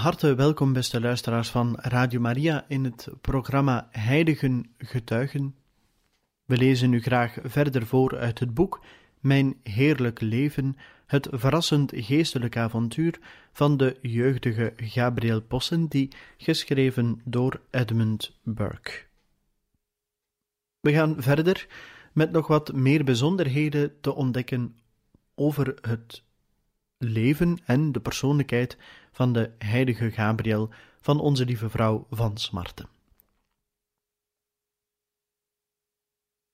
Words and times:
Harte 0.00 0.34
welkom, 0.34 0.72
beste 0.72 1.00
luisteraars 1.00 1.48
van 1.48 1.76
Radio 1.80 2.20
Maria, 2.20 2.64
in 2.68 2.84
het 2.84 3.08
programma 3.20 3.88
Heiligen 3.90 4.74
Getuigen. 4.78 5.54
We 6.44 6.56
lezen 6.56 6.92
u 6.92 7.00
graag 7.00 7.36
verder 7.42 7.86
voor 7.86 8.18
uit 8.18 8.38
het 8.38 8.54
boek 8.54 8.84
Mijn 9.18 9.60
Heerlijk 9.62 10.20
Leven, 10.20 10.76
het 11.06 11.28
verrassend 11.30 11.92
geestelijk 11.94 12.56
avontuur 12.56 13.18
van 13.52 13.76
de 13.76 13.98
jeugdige 14.02 14.72
Gabriel 14.76 15.42
die 15.88 16.08
geschreven 16.36 17.20
door 17.24 17.60
Edmund 17.70 18.38
Burke. 18.42 19.02
We 20.80 20.92
gaan 20.92 21.14
verder 21.18 21.66
met 22.12 22.30
nog 22.30 22.46
wat 22.46 22.72
meer 22.72 23.04
bijzonderheden 23.04 24.00
te 24.00 24.14
ontdekken 24.14 24.76
over 25.34 25.74
het 25.80 26.22
leven 26.98 27.58
en 27.64 27.92
de 27.92 28.00
persoonlijkheid 28.00 28.76
van 29.12 29.32
de 29.32 29.50
heilige 29.58 30.10
Gabriel 30.10 30.70
van 31.00 31.20
onze 31.20 31.44
lieve 31.44 31.70
vrouw 31.70 32.06
van 32.10 32.36
Smarte. 32.36 32.86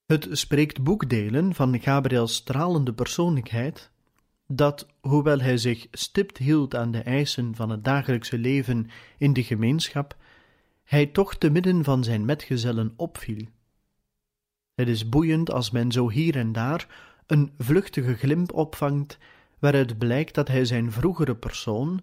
Het 0.07 0.29
spreekt 0.31 0.83
boekdelen 0.83 1.55
van 1.55 1.81
Gabriels 1.81 2.35
stralende 2.35 2.93
persoonlijkheid, 2.93 3.91
dat, 4.47 4.87
hoewel 5.01 5.41
hij 5.41 5.57
zich 5.57 5.87
stipt 5.91 6.39
hield 6.39 6.75
aan 6.75 6.91
de 6.91 7.01
eisen 7.03 7.55
van 7.55 7.71
het 7.71 7.85
dagelijkse 7.85 8.39
leven 8.39 8.91
in 9.19 9.33
de 9.33 9.43
gemeenschap, 9.43 10.17
hij 10.85 11.07
toch 11.07 11.35
te 11.35 11.51
midden 11.51 11.85
van 11.85 12.05
zijn 12.05 12.25
metgezellen 12.25 12.93
opviel. 12.97 13.47
Het 14.75 14.89
is 14.89 15.09
boeiend 15.09 15.51
als 15.51 15.71
men 15.71 15.93
zo 15.93 16.11
hier 16.11 16.37
en 16.37 16.53
daar 16.53 16.87
een 17.27 17.53
vluchtige 17.59 18.15
glimp 18.15 18.53
opvangt 18.53 19.19
waaruit 19.59 19.99
blijkt 19.99 20.35
dat 20.35 20.49
hij 20.49 20.65
zijn 20.65 20.93
vroegere 20.93 21.37
persoon, 21.37 22.01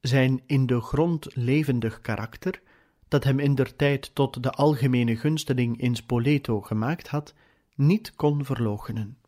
zijn 0.00 0.42
in 0.46 0.66
de 0.66 0.80
grond 0.80 1.36
levendig 1.36 2.00
karakter, 2.00 2.62
dat 3.08 3.24
hem 3.24 3.38
in 3.38 3.54
der 3.54 3.76
tijd 3.76 4.14
tot 4.14 4.42
de 4.42 4.50
algemene 4.50 5.16
gunsteling 5.16 5.80
in 5.80 5.96
Spoleto 5.96 6.60
gemaakt 6.60 7.08
had, 7.08 7.34
niet 7.74 8.14
kon 8.14 8.44
verloochenen. 8.44 9.18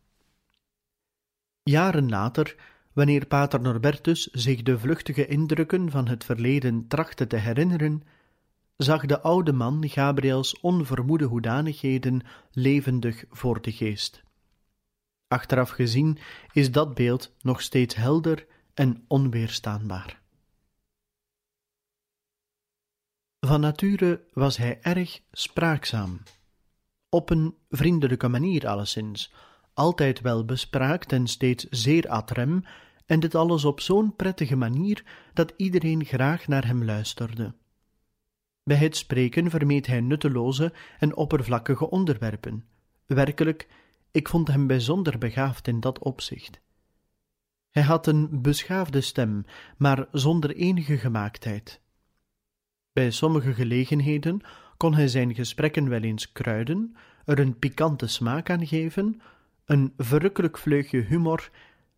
Jaren 1.62 2.08
later, 2.08 2.56
wanneer 2.92 3.26
pater 3.26 3.60
Norbertus 3.60 4.26
zich 4.26 4.62
de 4.62 4.78
vluchtige 4.78 5.26
indrukken 5.26 5.90
van 5.90 6.08
het 6.08 6.24
verleden 6.24 6.86
trachtte 6.88 7.26
te 7.26 7.36
herinneren, 7.36 8.02
zag 8.76 9.06
de 9.06 9.20
oude 9.20 9.52
man 9.52 9.88
Gabriels 9.88 10.60
onvermoede 10.60 11.24
hoedanigheden 11.24 12.20
levendig 12.50 13.24
voor 13.30 13.62
de 13.62 13.72
geest. 13.72 14.22
Achteraf 15.28 15.70
gezien 15.70 16.18
is 16.52 16.70
dat 16.70 16.94
beeld 16.94 17.34
nog 17.40 17.60
steeds 17.60 17.94
helder 17.94 18.46
en 18.74 19.04
onweerstaanbaar. 19.06 20.21
Van 23.46 23.60
nature 23.60 24.24
was 24.32 24.56
hij 24.56 24.78
erg 24.82 25.20
spraakzaam. 25.32 26.22
Op 27.08 27.30
een 27.30 27.54
vriendelijke 27.70 28.28
manier 28.28 28.68
alleszins, 28.68 29.32
altijd 29.74 30.20
wel 30.20 30.44
bespraakt 30.44 31.12
en 31.12 31.26
steeds 31.26 31.66
zeer 31.70 32.08
adrem, 32.08 32.64
en 33.06 33.20
dit 33.20 33.34
alles 33.34 33.64
op 33.64 33.80
zo'n 33.80 34.16
prettige 34.16 34.56
manier 34.56 35.04
dat 35.34 35.52
iedereen 35.56 36.04
graag 36.04 36.46
naar 36.48 36.66
hem 36.66 36.84
luisterde. 36.84 37.54
Bij 38.64 38.76
het 38.76 38.96
spreken 38.96 39.50
vermeed 39.50 39.86
hij 39.86 40.00
nutteloze 40.00 40.72
en 40.98 41.16
oppervlakkige 41.16 41.90
onderwerpen. 41.90 42.64
Werkelijk, 43.06 43.68
ik 44.10 44.28
vond 44.28 44.48
hem 44.48 44.66
bijzonder 44.66 45.18
begaafd 45.18 45.68
in 45.68 45.80
dat 45.80 45.98
opzicht. 45.98 46.60
Hij 47.70 47.82
had 47.82 48.06
een 48.06 48.42
beschaafde 48.42 49.00
stem, 49.00 49.44
maar 49.76 50.06
zonder 50.12 50.54
enige 50.54 50.98
gemaaktheid. 50.98 51.81
Bij 52.92 53.10
sommige 53.10 53.54
gelegenheden 53.54 54.40
kon 54.76 54.94
hij 54.94 55.08
zijn 55.08 55.34
gesprekken 55.34 55.88
wel 55.88 56.00
eens 56.00 56.32
kruiden, 56.32 56.96
er 57.24 57.38
een 57.38 57.58
pikante 57.58 58.06
smaak 58.06 58.50
aan 58.50 58.66
geven, 58.66 59.20
een 59.64 59.92
verrukkelijk 59.96 60.58
vleugje 60.58 61.00
humor, 61.00 61.50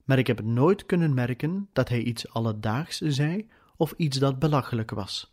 maar 0.05 0.19
ik 0.19 0.27
heb 0.27 0.43
nooit 0.43 0.87
kunnen 0.87 1.15
merken 1.15 1.69
dat 1.73 1.89
hij 1.89 2.03
iets 2.03 2.29
alledaags 2.29 2.99
zei 2.99 3.49
of 3.77 3.93
iets 3.97 4.19
dat 4.19 4.39
belachelijk 4.39 4.91
was. 4.91 5.33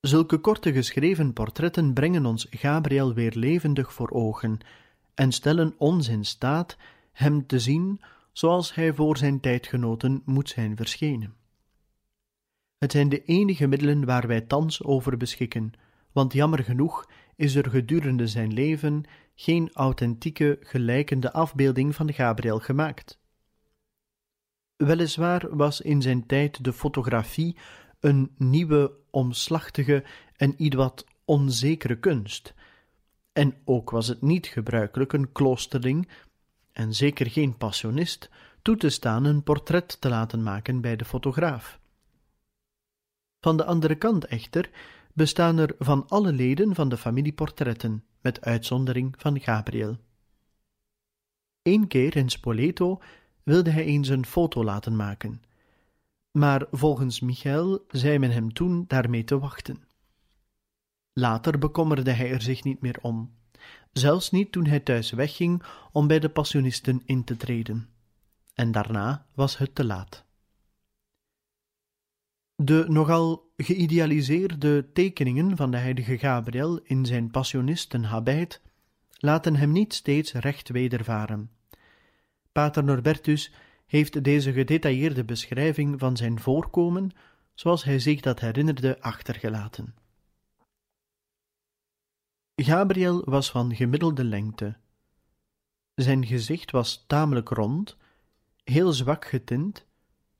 Zulke 0.00 0.38
korte 0.38 0.72
geschreven 0.72 1.32
portretten 1.32 1.92
brengen 1.92 2.26
ons 2.26 2.46
Gabriel 2.50 3.14
weer 3.14 3.32
levendig 3.34 3.92
voor 3.92 4.10
ogen 4.10 4.58
en 5.14 5.32
stellen 5.32 5.74
ons 5.78 6.08
in 6.08 6.24
staat 6.24 6.76
hem 7.12 7.46
te 7.46 7.58
zien 7.58 8.00
zoals 8.32 8.74
hij 8.74 8.94
voor 8.94 9.16
zijn 9.16 9.40
tijdgenoten 9.40 10.22
moet 10.24 10.48
zijn 10.48 10.76
verschenen. 10.76 11.45
Het 12.78 12.92
zijn 12.92 13.08
de 13.08 13.24
enige 13.24 13.66
middelen 13.66 14.04
waar 14.04 14.26
wij 14.26 14.40
thans 14.40 14.82
over 14.82 15.16
beschikken, 15.16 15.72
want 16.12 16.32
jammer 16.32 16.64
genoeg 16.64 17.10
is 17.36 17.54
er 17.54 17.70
gedurende 17.70 18.26
zijn 18.26 18.52
leven 18.52 19.04
geen 19.34 19.70
authentieke, 19.72 20.58
gelijkende 20.60 21.32
afbeelding 21.32 21.94
van 21.94 22.12
Gabriel 22.12 22.58
gemaakt. 22.58 23.18
Weliswaar 24.76 25.56
was 25.56 25.80
in 25.80 26.02
zijn 26.02 26.26
tijd 26.26 26.64
de 26.64 26.72
fotografie 26.72 27.56
een 28.00 28.30
nieuwe, 28.36 28.92
omslachtige 29.10 30.04
en 30.36 30.54
iets 30.56 30.76
wat 30.76 31.06
onzekere 31.24 31.98
kunst. 31.98 32.54
En 33.32 33.54
ook 33.64 33.90
was 33.90 34.08
het 34.08 34.22
niet 34.22 34.46
gebruikelijk 34.46 35.12
een 35.12 35.32
kloosterling, 35.32 36.08
en 36.72 36.94
zeker 36.94 37.30
geen 37.30 37.56
passionist, 37.56 38.30
toe 38.62 38.76
te 38.76 38.88
staan 38.88 39.24
een 39.24 39.42
portret 39.42 40.00
te 40.00 40.08
laten 40.08 40.42
maken 40.42 40.80
bij 40.80 40.96
de 40.96 41.04
fotograaf. 41.04 41.78
Van 43.46 43.56
de 43.56 43.64
andere 43.64 43.94
kant 43.94 44.24
echter 44.24 44.70
bestaan 45.12 45.58
er 45.58 45.74
van 45.78 46.08
alle 46.08 46.32
leden 46.32 46.74
van 46.74 46.88
de 46.88 46.96
familie 46.96 47.32
portretten, 47.32 48.04
met 48.20 48.40
uitzondering 48.40 49.14
van 49.18 49.40
Gabriel. 49.40 49.96
Eén 51.62 51.86
keer 51.86 52.16
in 52.16 52.28
Spoleto 52.28 53.00
wilde 53.42 53.70
hij 53.70 53.84
eens 53.84 54.08
een 54.08 54.26
foto 54.26 54.64
laten 54.64 54.96
maken, 54.96 55.42
maar 56.30 56.66
volgens 56.70 57.20
Michael 57.20 57.84
zei 57.88 58.18
men 58.18 58.30
hem 58.30 58.52
toen 58.52 58.84
daarmee 58.86 59.24
te 59.24 59.38
wachten. 59.38 59.82
Later 61.12 61.58
bekommerde 61.58 62.10
hij 62.10 62.30
er 62.30 62.42
zich 62.42 62.64
niet 62.64 62.80
meer 62.80 62.98
om, 63.02 63.34
zelfs 63.92 64.30
niet 64.30 64.52
toen 64.52 64.66
hij 64.66 64.80
thuis 64.80 65.10
wegging 65.10 65.62
om 65.92 66.06
bij 66.06 66.18
de 66.18 66.28
passionisten 66.28 67.02
in 67.04 67.24
te 67.24 67.36
treden. 67.36 67.88
En 68.54 68.72
daarna 68.72 69.26
was 69.34 69.58
het 69.58 69.74
te 69.74 69.84
laat. 69.84 70.25
De 72.62 72.84
nogal 72.88 73.52
geïdealiseerde 73.56 74.92
tekeningen 74.92 75.56
van 75.56 75.70
de 75.70 75.76
heilige 75.76 76.18
Gabriel 76.18 76.78
in 76.78 77.06
zijn 77.06 77.30
passionistenhabijt 77.30 78.62
laten 79.18 79.56
hem 79.56 79.72
niet 79.72 79.94
steeds 79.94 80.32
recht 80.32 80.68
wedervaren. 80.68 81.50
Pater 82.52 82.84
Norbertus 82.84 83.52
heeft 83.86 84.24
deze 84.24 84.52
gedetailleerde 84.52 85.24
beschrijving 85.24 85.98
van 85.98 86.16
zijn 86.16 86.40
voorkomen, 86.40 87.10
zoals 87.54 87.84
hij 87.84 87.98
zich 87.98 88.20
dat 88.20 88.40
herinnerde, 88.40 89.00
achtergelaten. 89.00 89.94
Gabriel 92.54 93.24
was 93.24 93.50
van 93.50 93.74
gemiddelde 93.74 94.24
lengte. 94.24 94.76
Zijn 95.94 96.26
gezicht 96.26 96.70
was 96.70 97.04
tamelijk 97.06 97.48
rond, 97.48 97.96
heel 98.64 98.92
zwak 98.92 99.24
getint, 99.24 99.86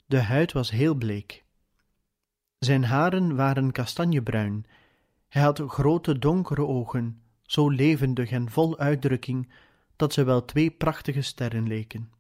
de 0.07 0.21
huid 0.21 0.53
was 0.53 0.71
heel 0.71 0.95
bleek. 0.95 1.45
Zijn 2.59 2.85
haren 2.85 3.37
waren 3.37 3.73
kastanjebruin, 3.73 4.67
hij 5.29 5.43
had 5.43 5.61
grote 5.67 6.19
donkere 6.19 6.67
ogen, 6.67 7.21
zo 7.43 7.69
levendig 7.69 8.31
en 8.31 8.51
vol 8.51 8.79
uitdrukking 8.79 9.53
dat 9.97 10.13
ze 10.13 10.25
wel 10.25 10.45
twee 10.45 10.71
prachtige 10.71 11.23
sterren 11.23 11.67
leken. 11.67 12.11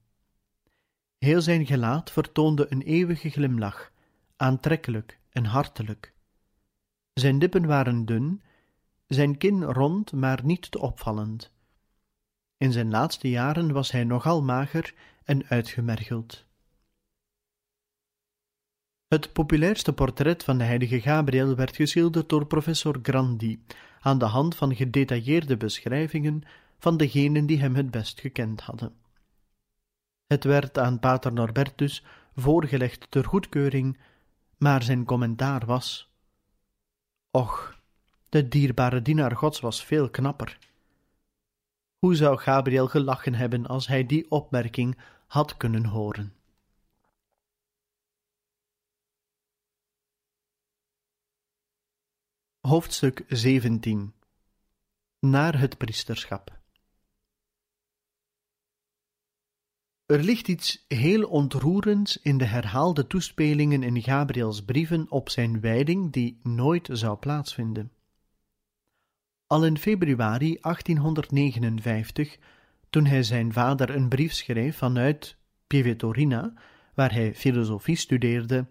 Heel 1.18 1.40
zijn 1.40 1.66
gelaat 1.66 2.10
vertoonde 2.10 2.66
een 2.68 2.82
eeuwige 2.82 3.30
glimlach, 3.30 3.92
aantrekkelijk 4.36 5.18
en 5.30 5.44
hartelijk. 5.44 6.12
Zijn 7.12 7.38
lippen 7.38 7.66
waren 7.66 8.04
dun, 8.04 8.42
zijn 9.06 9.38
kin 9.38 9.64
rond, 9.64 10.12
maar 10.12 10.40
niet 10.44 10.70
te 10.70 10.78
opvallend. 10.78 11.50
In 12.56 12.72
zijn 12.72 12.90
laatste 12.90 13.30
jaren 13.30 13.72
was 13.72 13.90
hij 13.90 14.04
nogal 14.04 14.42
mager 14.42 14.94
en 15.24 15.46
uitgemergeld. 15.46 16.45
Het 19.08 19.32
populairste 19.32 19.92
portret 19.92 20.44
van 20.44 20.58
de 20.58 20.64
heilige 20.64 21.00
Gabriel 21.00 21.54
werd 21.54 21.76
geschilderd 21.76 22.28
door 22.28 22.46
professor 22.46 22.98
Grandi, 23.02 23.64
aan 24.00 24.18
de 24.18 24.24
hand 24.24 24.56
van 24.56 24.74
gedetailleerde 24.74 25.56
beschrijvingen 25.56 26.42
van 26.78 26.96
degenen 26.96 27.46
die 27.46 27.58
hem 27.58 27.74
het 27.74 27.90
best 27.90 28.20
gekend 28.20 28.60
hadden. 28.60 28.94
Het 30.26 30.44
werd 30.44 30.78
aan 30.78 30.98
pater 30.98 31.32
Norbertus 31.32 32.04
voorgelegd 32.36 33.10
ter 33.10 33.24
goedkeuring, 33.24 33.98
maar 34.56 34.82
zijn 34.82 35.04
commentaar 35.04 35.66
was: 35.66 36.10
Och, 37.30 37.80
de 38.28 38.48
dierbare 38.48 39.02
dienaar 39.02 39.36
Gods 39.36 39.60
was 39.60 39.84
veel 39.84 40.10
knapper. 40.10 40.58
Hoe 41.98 42.14
zou 42.14 42.38
Gabriel 42.38 42.86
gelachen 42.86 43.34
hebben 43.34 43.66
als 43.66 43.86
hij 43.86 44.06
die 44.06 44.30
opmerking 44.30 44.98
had 45.26 45.56
kunnen 45.56 45.84
horen? 45.84 46.35
Hoofdstuk 52.66 53.24
17 53.28 54.14
Naar 55.20 55.58
het 55.58 55.78
priesterschap 55.78 56.58
Er 60.06 60.22
ligt 60.22 60.48
iets 60.48 60.84
heel 60.88 61.28
ontroerends 61.28 62.20
in 62.22 62.38
de 62.38 62.44
herhaalde 62.44 63.06
toespelingen 63.06 63.82
in 63.82 64.02
Gabriels 64.02 64.64
brieven 64.64 65.10
op 65.10 65.28
zijn 65.28 65.60
wijding 65.60 66.12
die 66.12 66.40
nooit 66.42 66.88
zou 66.92 67.18
plaatsvinden. 67.18 67.92
Al 69.46 69.64
in 69.64 69.78
februari 69.78 70.58
1859, 70.60 72.38
toen 72.90 73.04
hij 73.06 73.22
zijn 73.22 73.52
vader 73.52 73.90
een 73.90 74.08
brief 74.08 74.32
schreef 74.32 74.76
vanuit 74.76 75.36
Pievetorina, 75.66 76.52
waar 76.94 77.12
hij 77.12 77.34
filosofie 77.34 77.96
studeerde, 77.96 78.66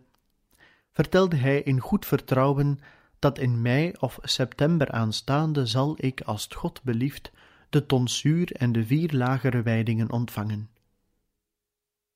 vertelde 0.92 1.36
hij 1.36 1.62
in 1.62 1.80
goed 1.80 2.06
vertrouwen 2.06 2.80
dat 3.26 3.40
in 3.40 3.62
mei 3.62 3.94
of 4.00 4.20
september 4.22 4.92
aanstaande 4.92 5.66
zal 5.66 5.96
ik, 5.98 6.22
als 6.22 6.48
God 6.56 6.84
belieft, 6.84 7.32
de 7.70 7.86
tonsuur 7.86 8.52
en 8.52 8.72
de 8.72 8.86
vier 8.86 9.14
lagere 9.14 9.62
wijdingen 9.62 10.12
ontvangen. 10.12 10.70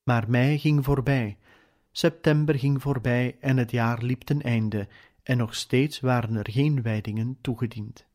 Maar 0.03 0.29
mei 0.29 0.59
ging 0.59 0.85
voorbij, 0.85 1.37
september 1.91 2.59
ging 2.59 2.81
voorbij 2.81 3.37
en 3.39 3.57
het 3.57 3.71
jaar 3.71 4.03
liep 4.03 4.21
ten 4.21 4.41
einde, 4.41 4.87
en 5.23 5.37
nog 5.37 5.55
steeds 5.55 5.99
waren 5.99 6.35
er 6.35 6.51
geen 6.51 6.81
wijdingen 6.81 7.37
toegediend. 7.41 8.05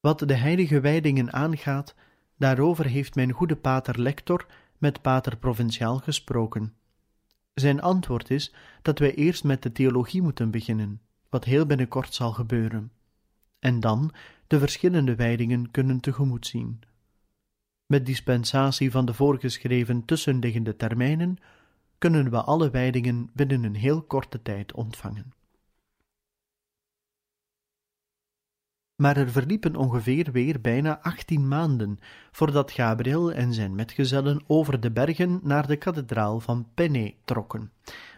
Wat 0.00 0.18
de 0.18 0.34
heilige 0.34 0.80
wijdingen 0.80 1.32
aangaat, 1.32 1.94
daarover 2.36 2.86
heeft 2.86 3.14
mijn 3.14 3.32
goede 3.32 3.56
pater 3.56 4.00
lector 4.00 4.46
met 4.78 5.02
pater 5.02 5.36
provinciaal 5.36 5.98
gesproken. 5.98 6.76
Zijn 7.60 7.80
antwoord 7.80 8.30
is 8.30 8.54
dat 8.82 8.98
wij 8.98 9.14
eerst 9.14 9.44
met 9.44 9.62
de 9.62 9.72
theologie 9.72 10.22
moeten 10.22 10.50
beginnen, 10.50 11.00
wat 11.28 11.44
heel 11.44 11.66
binnenkort 11.66 12.14
zal 12.14 12.32
gebeuren, 12.32 12.92
en 13.58 13.80
dan 13.80 14.12
de 14.46 14.58
verschillende 14.58 15.14
wijdingen 15.14 15.70
kunnen 15.70 16.00
tegemoet 16.00 16.46
zien. 16.46 16.80
Met 17.86 18.06
dispensatie 18.06 18.90
van 18.90 19.06
de 19.06 19.14
voorgeschreven 19.14 20.04
tussenliggende 20.04 20.76
termijnen 20.76 21.36
kunnen 21.98 22.30
we 22.30 22.42
alle 22.42 22.70
wijdingen 22.70 23.30
binnen 23.32 23.64
een 23.64 23.76
heel 23.76 24.02
korte 24.02 24.42
tijd 24.42 24.72
ontvangen. 24.72 25.32
Maar 28.96 29.16
er 29.16 29.30
verliepen 29.30 29.76
ongeveer 29.76 30.32
weer 30.32 30.60
bijna 30.60 31.00
achttien 31.02 31.48
maanden 31.48 31.98
voordat 32.30 32.70
Gabriel 32.70 33.32
en 33.32 33.54
zijn 33.54 33.74
metgezellen 33.74 34.42
over 34.46 34.80
de 34.80 34.90
bergen 34.90 35.40
naar 35.42 35.66
de 35.66 35.76
kathedraal 35.76 36.40
van 36.40 36.66
Penne 36.74 37.14
trokken, 37.24 37.72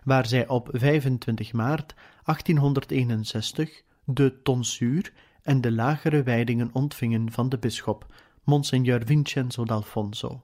waar 0.05 0.27
zij 0.27 0.49
op 0.49 0.69
25 0.73 1.53
maart 1.53 1.95
1861 2.25 3.83
de 4.05 4.43
tonsuur 4.43 5.13
en 5.43 5.61
de 5.61 5.73
lagere 5.73 6.23
wijdingen 6.23 6.71
ontvingen 6.73 7.33
van 7.33 7.49
de 7.49 7.59
bisschop, 7.59 8.07
Monsignor 8.45 9.01
Vincenzo 9.05 9.65
d'Alfonso. 9.65 10.43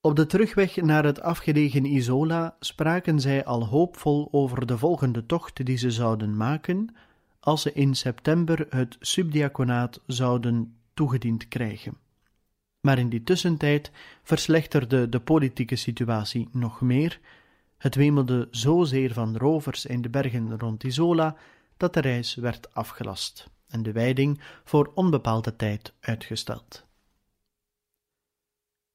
Op 0.00 0.16
de 0.16 0.26
terugweg 0.26 0.76
naar 0.76 1.04
het 1.04 1.20
afgelegen 1.20 1.84
Isola 1.84 2.56
spraken 2.60 3.20
zij 3.20 3.44
al 3.44 3.66
hoopvol 3.66 4.28
over 4.30 4.66
de 4.66 4.78
volgende 4.78 5.26
tocht 5.26 5.66
die 5.66 5.76
ze 5.76 5.90
zouden 5.90 6.36
maken 6.36 6.94
als 7.44 7.62
ze 7.62 7.72
in 7.72 7.94
september 7.94 8.66
het 8.70 8.96
subdiaconaat 9.00 10.00
zouden 10.06 10.76
toegediend 10.94 11.48
krijgen. 11.48 11.96
Maar 12.80 12.98
in 12.98 13.08
die 13.08 13.22
tussentijd 13.22 13.90
verslechterde 14.22 15.08
de 15.08 15.20
politieke 15.20 15.76
situatie 15.76 16.48
nog 16.52 16.80
meer. 16.80 17.20
Het 17.78 17.94
wemelde 17.94 18.48
zozeer 18.50 19.12
van 19.12 19.36
rovers 19.36 19.86
in 19.86 20.02
de 20.02 20.08
bergen 20.08 20.58
rond 20.58 20.84
Isola 20.84 21.36
dat 21.76 21.94
de 21.94 22.00
reis 22.00 22.34
werd 22.34 22.74
afgelast 22.74 23.50
en 23.68 23.82
de 23.82 23.92
wijding 23.92 24.40
voor 24.64 24.92
onbepaalde 24.94 25.56
tijd 25.56 25.94
uitgesteld. 26.00 26.86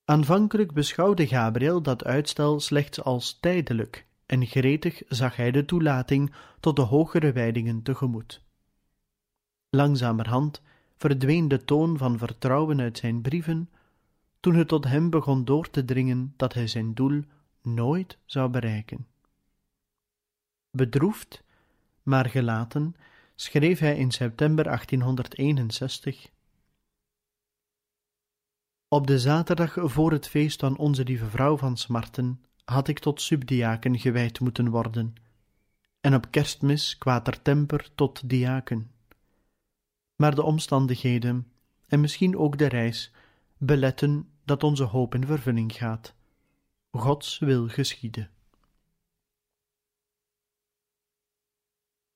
Aanvankelijk 0.05 0.73
beschouwde 0.73 1.27
Gabriel 1.27 1.81
dat 1.81 2.03
uitstel 2.03 2.59
slechts 2.59 3.01
als 3.01 3.37
tijdelijk 3.39 4.07
en 4.29 4.45
gretig 4.45 5.01
zag 5.07 5.35
hij 5.35 5.51
de 5.51 5.65
toelating 5.65 6.33
tot 6.59 6.75
de 6.75 6.81
hogere 6.81 7.31
wijdingen 7.31 7.81
tegemoet. 7.81 8.43
Langzamerhand 9.69 10.61
verdween 10.97 11.47
de 11.47 11.63
toon 11.65 11.97
van 11.97 12.17
vertrouwen 12.17 12.79
uit 12.79 12.97
zijn 12.97 13.21
brieven, 13.21 13.69
toen 14.39 14.55
het 14.55 14.67
tot 14.67 14.83
hem 14.83 15.09
begon 15.09 15.45
door 15.45 15.69
te 15.69 15.85
dringen 15.85 16.33
dat 16.37 16.53
hij 16.53 16.67
zijn 16.67 16.93
doel 16.93 17.23
nooit 17.61 18.17
zou 18.25 18.49
bereiken. 18.49 19.07
Bedroefd, 20.71 21.43
maar 22.03 22.29
gelaten, 22.29 22.95
schreef 23.35 23.79
hij 23.79 23.97
in 23.97 24.11
september 24.11 24.63
1861 24.63 26.31
Op 28.87 29.07
de 29.07 29.19
zaterdag 29.19 29.75
voor 29.79 30.11
het 30.11 30.27
feest 30.27 30.59
van 30.59 30.77
Onze 30.77 31.03
Lieve 31.03 31.29
Vrouw 31.29 31.57
van 31.57 31.77
Smarten 31.77 32.43
had 32.69 32.87
ik 32.87 32.99
tot 32.99 33.21
subdiaken 33.21 33.99
gewijd 33.99 34.39
moeten 34.39 34.69
worden, 34.69 35.13
en 36.01 36.15
op 36.15 36.31
kerstmis 36.31 36.97
kwater 36.97 37.41
temper 37.41 37.89
tot 37.95 38.29
diaken. 38.29 38.91
Maar 40.15 40.35
de 40.35 40.43
omstandigheden, 40.43 41.51
en 41.87 41.99
misschien 41.99 42.37
ook 42.37 42.57
de 42.57 42.67
reis, 42.67 43.11
beletten 43.57 44.29
dat 44.45 44.63
onze 44.63 44.83
hoop 44.83 45.15
in 45.15 45.25
vervulling 45.25 45.73
gaat. 45.73 46.13
Gods 46.91 47.39
wil 47.39 47.67
geschieden. 47.67 48.29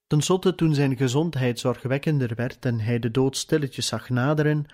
Ten 0.06 0.22
slotte, 0.22 0.54
toen 0.54 0.74
zijn 0.74 0.96
gezondheid 0.96 1.58
zorgwekkender 1.58 2.34
werd 2.34 2.64
en 2.64 2.80
hij 2.80 2.98
de 2.98 3.10
dood 3.10 3.36
stilletjes 3.36 3.86
zag 3.86 4.08
naderen, 4.08 4.66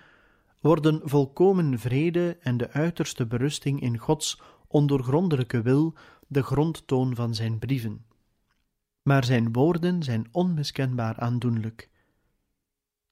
worden 0.61 1.01
volkomen 1.05 1.79
vrede 1.79 2.39
en 2.41 2.57
de 2.57 2.71
uiterste 2.71 3.27
berusting 3.27 3.81
in 3.81 3.99
Gods 3.99 4.41
ondoorgrondelijke 4.71 5.63
wil 5.63 5.95
de 6.27 6.43
grondtoon 6.43 7.15
van 7.15 7.35
zijn 7.35 7.59
brieven. 7.59 8.05
Maar 9.03 9.25
zijn 9.25 9.53
woorden 9.53 10.03
zijn 10.03 10.29
onmiskenbaar 10.33 11.19
aandoenlijk. 11.19 11.89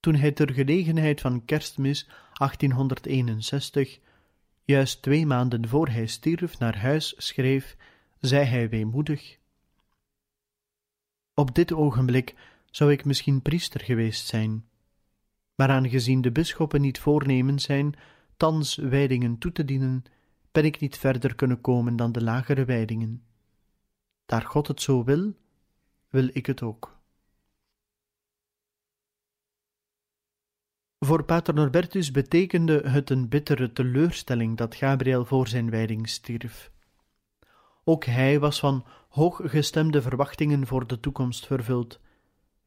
Toen 0.00 0.14
hij 0.14 0.32
ter 0.32 0.52
gelegenheid 0.52 1.20
van 1.20 1.44
kerstmis 1.44 2.08
1861, 2.32 3.98
juist 4.64 5.02
twee 5.02 5.26
maanden 5.26 5.68
voor 5.68 5.88
hij 5.88 6.06
stierf, 6.06 6.58
naar 6.58 6.78
huis 6.78 7.14
schreef, 7.16 7.76
zei 8.20 8.44
hij 8.44 8.68
weemoedig: 8.68 9.38
Op 11.34 11.54
dit 11.54 11.72
ogenblik 11.72 12.34
zou 12.70 12.92
ik 12.92 13.04
misschien 13.04 13.42
priester 13.42 13.80
geweest 13.80 14.26
zijn, 14.26 14.64
maar 15.54 15.68
aangezien 15.68 16.20
de 16.20 16.32
bisschoppen 16.32 16.80
niet 16.80 16.98
voornemens 16.98 17.64
zijn 17.64 17.94
thans 18.36 18.76
wijdingen 18.76 19.38
toe 19.38 19.52
te 19.52 19.64
dienen, 19.64 20.04
ben 20.58 20.66
ik 20.66 20.80
niet 20.80 20.98
verder 20.98 21.34
kunnen 21.34 21.60
komen 21.60 21.96
dan 21.96 22.12
de 22.12 22.22
lagere 22.22 22.64
wijdingen. 22.64 23.22
Daar 24.26 24.42
God 24.42 24.66
het 24.68 24.82
zo 24.82 25.04
wil, 25.04 25.34
wil 26.08 26.28
ik 26.32 26.46
het 26.46 26.62
ook. 26.62 26.98
Voor 30.98 31.24
pater 31.24 31.54
Norbertus 31.54 32.10
betekende 32.10 32.88
het 32.88 33.10
een 33.10 33.28
bittere 33.28 33.72
teleurstelling 33.72 34.56
dat 34.56 34.74
Gabriel 34.74 35.24
voor 35.24 35.48
zijn 35.48 35.70
wijding 35.70 36.08
stierf. 36.08 36.70
Ook 37.84 38.04
hij 38.04 38.40
was 38.40 38.58
van 38.58 38.86
hooggestemde 39.08 40.02
verwachtingen 40.02 40.66
voor 40.66 40.86
de 40.86 41.00
toekomst 41.00 41.46
vervuld, 41.46 42.00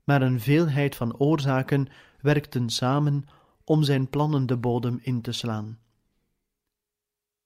maar 0.04 0.22
een 0.22 0.40
veelheid 0.40 0.96
van 0.96 1.18
oorzaken 1.18 1.88
werkten 2.22 2.70
samen 2.70 3.26
om 3.64 3.84
zijn 3.84 4.10
plannen 4.10 4.46
de 4.46 4.58
bodem 4.58 5.00
in 5.02 5.22
te 5.22 5.32
slaan. 5.32 5.80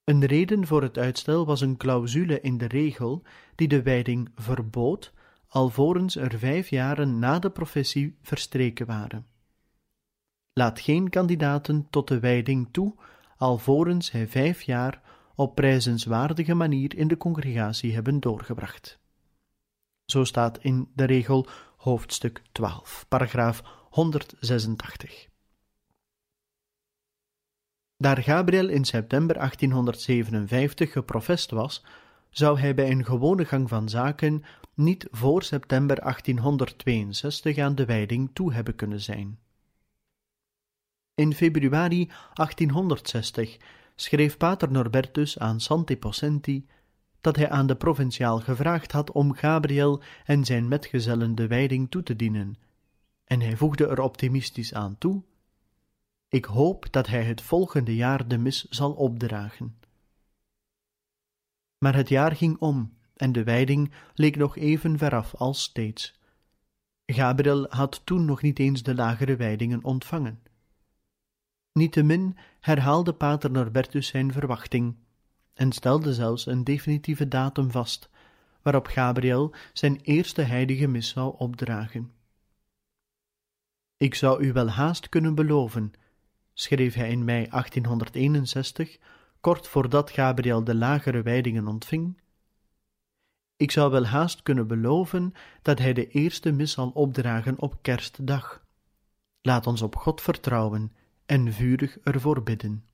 Een 0.05 0.25
reden 0.25 0.67
voor 0.67 0.81
het 0.81 0.97
uitstel 0.97 1.45
was 1.45 1.61
een 1.61 1.77
clausule 1.77 2.41
in 2.41 2.57
de 2.57 2.65
regel 2.65 3.23
die 3.55 3.67
de 3.67 3.81
wijding 3.81 4.29
verbood 4.35 5.13
alvorens 5.47 6.15
er 6.15 6.39
vijf 6.39 6.69
jaren 6.69 7.19
na 7.19 7.39
de 7.39 7.49
professie 7.49 8.17
verstreken 8.21 8.85
waren. 8.85 9.27
Laat 10.53 10.79
geen 10.79 11.09
kandidaten 11.09 11.87
tot 11.89 12.07
de 12.07 12.19
wijding 12.19 12.67
toe, 12.71 12.95
alvorens 13.37 14.11
hij 14.11 14.27
vijf 14.27 14.61
jaar 14.61 15.01
op 15.35 15.55
prijzenswaardige 15.55 16.53
manier 16.53 16.97
in 16.97 17.07
de 17.07 17.17
congregatie 17.17 17.93
hebben 17.93 18.19
doorgebracht. 18.19 18.99
Zo 20.05 20.23
staat 20.23 20.57
in 20.57 20.91
de 20.93 21.05
regel 21.05 21.47
hoofdstuk 21.77 22.41
12, 22.51 23.05
paragraaf 23.07 23.63
186. 23.89 25.27
Daar 27.97 28.23
Gabriel 28.23 28.69
in 28.69 28.85
september 28.85 29.35
1857 29.35 30.91
geprofest 30.91 31.51
was, 31.51 31.83
zou 32.29 32.59
hij 32.59 32.75
bij 32.75 32.91
een 32.91 33.05
gewone 33.05 33.45
gang 33.45 33.69
van 33.69 33.89
zaken 33.89 34.43
niet 34.73 35.07
voor 35.11 35.43
september 35.43 35.99
1862 35.99 37.57
aan 37.57 37.75
de 37.75 37.85
wijding 37.85 38.29
toe 38.33 38.53
hebben 38.53 38.75
kunnen 38.75 39.01
zijn. 39.01 39.39
In 41.15 41.33
februari 41.33 42.11
1860 42.33 43.57
schreef 43.95 44.37
pater 44.37 44.71
Norbertus 44.71 45.39
aan 45.39 45.59
Santi 45.59 45.97
Possenti 45.97 46.67
dat 47.21 47.35
hij 47.35 47.49
aan 47.49 47.67
de 47.67 47.75
provinciaal 47.75 48.39
gevraagd 48.39 48.91
had 48.91 49.11
om 49.11 49.33
Gabriel 49.33 50.01
en 50.25 50.45
zijn 50.45 50.67
metgezellen 50.67 51.35
de 51.35 51.47
wijding 51.47 51.91
toe 51.91 52.03
te 52.03 52.15
dienen, 52.15 52.57
en 53.23 53.41
hij 53.41 53.57
voegde 53.57 53.87
er 53.87 54.01
optimistisch 54.01 54.73
aan 54.73 54.97
toe: 54.97 55.23
Ik 56.27 56.45
hoop 56.45 56.91
dat 56.91 57.07
hij 57.07 57.23
het 57.23 57.41
volgende 57.41 57.95
jaar 57.95 58.27
de 58.27 58.37
mis 58.37 58.63
zal 58.69 58.93
opdragen. 58.93 59.79
Maar 61.77 61.95
het 61.95 62.09
jaar 62.09 62.35
ging 62.35 62.57
om 62.59 62.97
en 63.15 63.31
de 63.31 63.43
wijding 63.43 63.93
leek 64.13 64.35
nog 64.35 64.57
even 64.57 64.97
veraf 64.97 65.35
als 65.35 65.63
steeds. 65.63 66.19
Gabriel 67.05 67.65
had 67.69 68.01
toen 68.05 68.25
nog 68.25 68.41
niet 68.41 68.59
eens 68.59 68.83
de 68.83 68.95
lagere 68.95 69.35
wijdingen 69.35 69.83
ontvangen. 69.83 70.41
Niettemin 71.71 72.37
herhaalde 72.59 73.13
pater 73.13 73.51
Norbertus 73.51 74.07
zijn 74.07 74.31
verwachting 74.31 74.95
en 75.53 75.71
stelde 75.71 76.13
zelfs 76.13 76.45
een 76.45 76.63
definitieve 76.63 77.27
datum 77.27 77.71
vast, 77.71 78.09
waarop 78.61 78.87
Gabriel 78.87 79.53
zijn 79.73 79.99
eerste 80.01 80.41
heilige 80.41 80.87
mis 80.87 81.09
zou 81.09 81.35
opdragen. 81.37 82.11
Ik 83.97 84.15
zou 84.15 84.45
u 84.45 84.53
wel 84.53 84.69
haast 84.69 85.09
kunnen 85.09 85.35
beloven, 85.35 85.93
schreef 86.55 86.93
hij 86.93 87.09
in 87.09 87.23
mei 87.23 87.47
1861, 87.49 88.97
kort 89.39 89.67
voordat 89.67 90.11
Gabriel 90.11 90.63
de 90.63 90.75
lagere 90.75 91.21
wijdingen 91.21 91.67
ontving. 91.67 92.21
Ik 93.57 93.71
zou 93.71 93.91
wel 93.91 94.05
haast 94.05 94.41
kunnen 94.43 94.67
beloven 94.67 95.33
dat 95.61 95.79
hij 95.79 95.93
de 95.93 96.07
eerste 96.07 96.51
mis 96.51 96.71
zal 96.71 96.89
opdragen 96.89 97.59
op 97.59 97.77
kerstdag. 97.81 98.63
Laat 99.41 99.67
ons 99.67 99.81
op 99.81 99.95
God 99.95 100.21
vertrouwen 100.21 100.91
en 101.25 101.53
vurig 101.53 101.99
ervoor 101.99 102.43
bidden. 102.43 102.85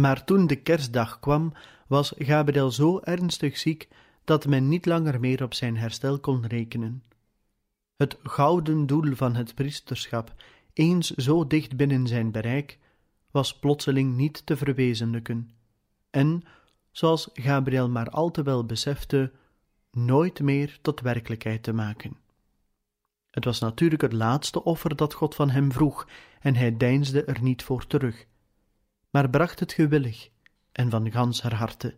Maar 0.00 0.24
toen 0.24 0.46
de 0.46 0.62
kerstdag 0.62 1.18
kwam, 1.18 1.52
was 1.86 2.12
Gabriel 2.16 2.70
zo 2.70 3.00
ernstig 3.00 3.58
ziek 3.58 3.88
dat 4.24 4.46
men 4.46 4.68
niet 4.68 4.86
langer 4.86 5.20
meer 5.20 5.42
op 5.42 5.54
zijn 5.54 5.76
herstel 5.76 6.20
kon 6.20 6.46
rekenen. 6.46 7.02
Het 7.98 8.16
gouden 8.22 8.86
doel 8.86 9.14
van 9.14 9.34
het 9.34 9.54
priesterschap, 9.54 10.34
eens 10.72 11.10
zo 11.10 11.46
dicht 11.46 11.76
binnen 11.76 12.06
zijn 12.06 12.30
bereik, 12.30 12.78
was 13.30 13.58
plotseling 13.58 14.16
niet 14.16 14.46
te 14.46 14.56
verwezenlijken, 14.56 15.50
en, 16.10 16.42
zoals 16.90 17.30
Gabriel 17.32 17.88
maar 17.88 18.10
al 18.10 18.30
te 18.30 18.42
wel 18.42 18.64
besefte, 18.64 19.32
nooit 19.90 20.40
meer 20.40 20.78
tot 20.82 21.00
werkelijkheid 21.00 21.62
te 21.62 21.72
maken. 21.72 22.16
Het 23.30 23.44
was 23.44 23.58
natuurlijk 23.58 24.02
het 24.02 24.12
laatste 24.12 24.64
offer 24.64 24.96
dat 24.96 25.14
God 25.14 25.34
van 25.34 25.50
hem 25.50 25.72
vroeg, 25.72 26.08
en 26.40 26.54
hij 26.54 26.76
deinsde 26.76 27.24
er 27.24 27.42
niet 27.42 27.62
voor 27.62 27.86
terug 27.86 28.26
maar 29.10 29.30
bracht 29.30 29.60
het 29.60 29.72
gewillig 29.72 30.30
en 30.72 30.90
van 30.90 31.10
gans 31.10 31.42
haar 31.42 31.54
harte. 31.54 31.96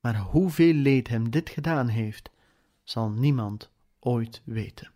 Maar 0.00 0.18
hoeveel 0.18 0.74
leed 0.74 1.08
hem 1.08 1.30
dit 1.30 1.50
gedaan 1.50 1.88
heeft, 1.88 2.30
zal 2.82 3.10
niemand 3.10 3.70
ooit 4.00 4.42
weten. 4.44 4.90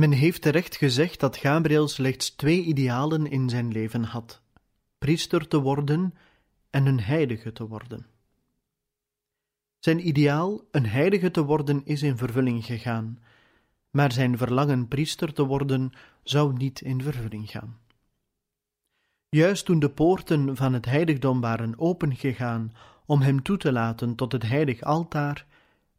Men 0.00 0.12
heeft 0.12 0.42
terecht 0.42 0.76
gezegd 0.76 1.20
dat 1.20 1.36
Gabriel 1.36 1.88
slechts 1.88 2.30
twee 2.30 2.62
idealen 2.62 3.26
in 3.26 3.48
zijn 3.48 3.72
leven 3.72 4.02
had: 4.04 4.40
priester 4.98 5.48
te 5.48 5.60
worden 5.60 6.14
en 6.70 6.86
een 6.86 7.00
heilige 7.00 7.52
te 7.52 7.66
worden. 7.66 8.06
Zijn 9.78 10.06
ideaal, 10.06 10.60
een 10.70 10.86
heilige 10.86 11.30
te 11.30 11.44
worden, 11.44 11.84
is 11.84 12.02
in 12.02 12.16
vervulling 12.16 12.64
gegaan, 12.64 13.18
maar 13.90 14.12
zijn 14.12 14.38
verlangen 14.38 14.88
priester 14.88 15.32
te 15.32 15.44
worden 15.44 15.92
zou 16.22 16.52
niet 16.52 16.80
in 16.80 17.02
vervulling 17.02 17.50
gaan. 17.50 17.78
Juist 19.28 19.64
toen 19.64 19.78
de 19.78 19.90
poorten 19.90 20.56
van 20.56 20.72
het 20.72 20.84
heiligdom 20.84 21.40
waren 21.40 21.78
opengegaan 21.78 22.72
om 23.06 23.20
hem 23.20 23.42
toe 23.42 23.56
te 23.56 23.72
laten 23.72 24.14
tot 24.14 24.32
het 24.32 24.42
heilig 24.42 24.82
altaar, 24.82 25.46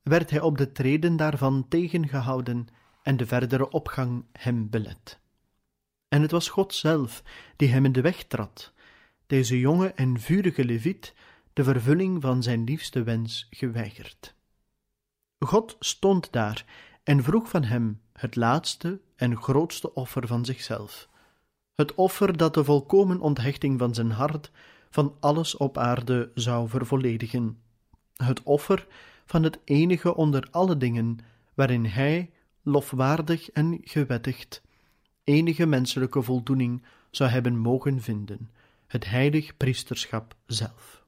werd 0.04 0.30
hij 0.30 0.42
op 0.42 0.58
de 0.58 0.72
treden 0.72 1.16
daarvan 1.16 1.66
tegengehouden 1.68 2.68
en 3.08 3.18
de 3.18 3.26
verdere 3.26 3.70
opgang 3.70 4.26
hem 4.32 4.70
belet. 4.70 5.20
En 6.08 6.22
het 6.22 6.32
was 6.32 6.50
God 6.50 6.74
zelf 6.74 7.24
die 7.56 7.70
hem 7.70 7.86
in 7.86 7.92
de 7.92 8.02
weg 8.02 8.24
trad, 8.24 8.74
deze 9.28 9.60
jonge 9.60 9.88
en 9.88 10.20
vurige 10.20 10.66
leviet, 10.66 11.14
de 11.54 11.64
vervulling 11.64 12.22
van 12.22 12.44
zijn 12.44 12.64
liefste 12.64 13.04
wens 13.04 13.48
geweigerd. 13.50 14.34
God 15.40 15.76
stond 15.80 16.32
daar 16.32 16.66
en 17.04 17.24
vroeg 17.24 17.50
van 17.50 17.64
hem 17.64 18.02
het 18.14 18.36
laatste 18.36 19.00
en 19.16 19.38
grootste 19.38 19.94
offer 19.94 20.28
van 20.28 20.46
zichzelf, 20.46 21.10
het 21.76 21.96
offer 21.96 22.38
dat 22.38 22.54
de 22.54 22.64
volkomen 22.64 23.20
onthechting 23.20 23.80
van 23.80 23.94
zijn 23.94 24.12
hart 24.12 24.52
van 24.90 25.16
alles 25.20 25.58
op 25.58 25.78
aarde 25.78 26.32
zou 26.34 26.70
vervolledigen, 26.70 27.62
het 28.16 28.44
offer 28.44 28.88
van 29.26 29.44
het 29.44 29.60
enige 29.64 30.16
onder 30.16 30.48
alle 30.52 30.78
dingen 30.78 31.18
waarin 31.54 31.86
hij, 31.86 32.32
lofwaardig 32.68 33.50
en 33.50 33.80
gewettigd, 33.84 34.62
enige 35.24 35.66
menselijke 35.66 36.22
voldoening 36.22 36.86
zou 37.12 37.30
hebben 37.30 37.58
mogen 37.58 38.02
vinden, 38.02 38.52
het 38.88 39.06
heilig 39.06 39.58
priesterschap 39.58 40.36
zelf. 40.46 41.06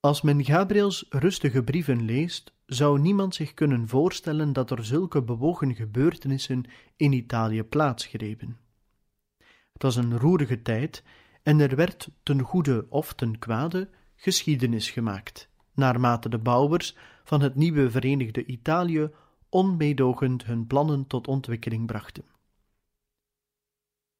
Als 0.00 0.22
men 0.22 0.44
Gabriels 0.44 1.06
rustige 1.08 1.62
brieven 1.62 2.04
leest, 2.04 2.52
zou 2.66 3.00
niemand 3.00 3.34
zich 3.34 3.54
kunnen 3.54 3.88
voorstellen 3.88 4.52
dat 4.52 4.70
er 4.70 4.84
zulke 4.84 5.22
bewogen 5.22 5.74
gebeurtenissen 5.74 6.64
in 6.96 7.12
Italië 7.12 7.62
plaatsgrepen. 7.62 8.58
Het 9.72 9.82
was 9.82 9.96
een 9.96 10.18
roerige 10.18 10.62
tijd 10.62 11.02
en 11.42 11.60
er 11.60 11.76
werd 11.76 12.08
ten 12.22 12.40
goede 12.40 12.86
of 12.88 13.12
ten 13.12 13.38
kwade 13.38 13.88
geschiedenis 14.16 14.90
gemaakt, 14.90 15.48
naarmate 15.74 16.28
de 16.28 16.38
bouwers 16.38 16.96
van 17.26 17.40
het 17.40 17.54
nieuwe 17.54 17.90
verenigde 17.90 18.44
Italië 18.44 19.10
onmeedogend 19.48 20.44
hun 20.44 20.66
plannen 20.66 21.06
tot 21.06 21.28
ontwikkeling 21.28 21.86
brachten. 21.86 22.24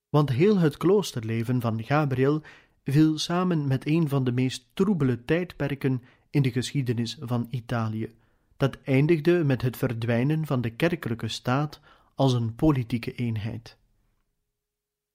Want 0.09 0.31
heel 0.31 0.59
het 0.59 0.77
kloosterleven 0.77 1.61
van 1.61 1.85
Gabriel 1.85 2.43
viel 2.85 3.19
samen 3.19 3.67
met 3.67 3.87
een 3.87 4.09
van 4.09 4.25
de 4.25 4.33
meest 4.33 4.67
troebele 4.75 5.25
tijdperken 5.25 6.03
in 6.31 6.43
de 6.43 6.51
geschiedenis 6.51 7.17
van 7.21 7.47
Italië, 7.51 8.15
dat 8.57 8.79
eindigde 8.83 9.45
met 9.45 9.63
het 9.63 9.77
verdwijnen 9.77 10.47
van 10.47 10.61
de 10.61 10.71
kerkelijke 10.71 11.29
staat 11.29 11.81
als 12.15 12.33
een 12.33 12.55
politieke 12.55 13.15
eenheid. 13.15 13.77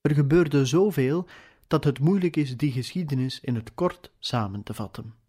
Er 0.00 0.14
gebeurde 0.14 0.66
zoveel 0.66 1.26
dat 1.66 1.84
het 1.84 1.98
moeilijk 1.98 2.36
is 2.36 2.56
die 2.56 2.72
geschiedenis 2.72 3.40
in 3.40 3.54
het 3.54 3.74
kort 3.74 4.10
samen 4.18 4.62
te 4.62 4.74
vatten. 4.74 5.21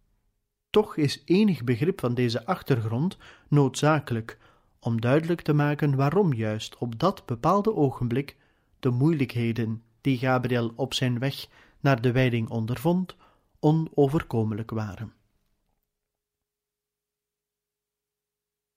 Toch 0.74 0.98
is 0.98 1.22
enig 1.26 1.64
begrip 1.64 2.00
van 2.00 2.14
deze 2.14 2.46
achtergrond 2.46 3.18
noodzakelijk 3.48 4.38
om 4.80 5.02
duidelijk 5.02 5.42
te 5.42 5.54
maken 5.54 5.96
waarom 5.96 6.34
juist 6.34 6.78
op 6.78 7.00
dat 7.00 7.26
bepaalde 7.26 7.76
ogenblik 7.76 8.38
de 8.80 8.90
moeilijkheden 8.90 9.84
die 10.02 10.18
Gabriel 10.18 10.74
op 10.76 10.94
zijn 10.94 11.20
weg 11.20 11.48
naar 11.80 12.02
de 12.02 12.12
wijding 12.12 12.50
ondervond, 12.50 13.16
onoverkomelijk 13.60 14.72
waren. 14.72 15.14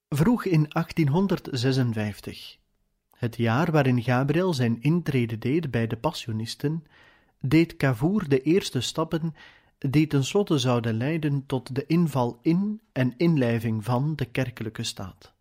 Vroeg 0.09 0.45
in 0.45 0.67
1856, 0.69 2.59
het 3.11 3.37
jaar 3.37 3.73
waarin 3.73 4.03
Gabriel 4.03 4.55
zijn 4.55 4.83
intrede 4.83 5.39
deed 5.39 5.71
bij 5.71 5.87
de 5.87 5.97
Passionisten, 5.97 6.85
deed 7.41 7.77
Cavour 7.77 8.29
de 8.29 8.43
eerste 8.43 8.81
stappen 8.81 9.35
die 9.79 10.07
tenslotte 10.07 10.59
zouden 10.59 10.95
leiden 10.97 11.47
tot 11.47 11.75
de 11.75 11.87
inval 11.87 12.39
in 12.43 12.81
en 12.93 13.15
inlijving 13.17 13.85
van 13.85 14.17
de 14.17 14.25
kerkelijke 14.25 14.83
staat. 14.83 15.35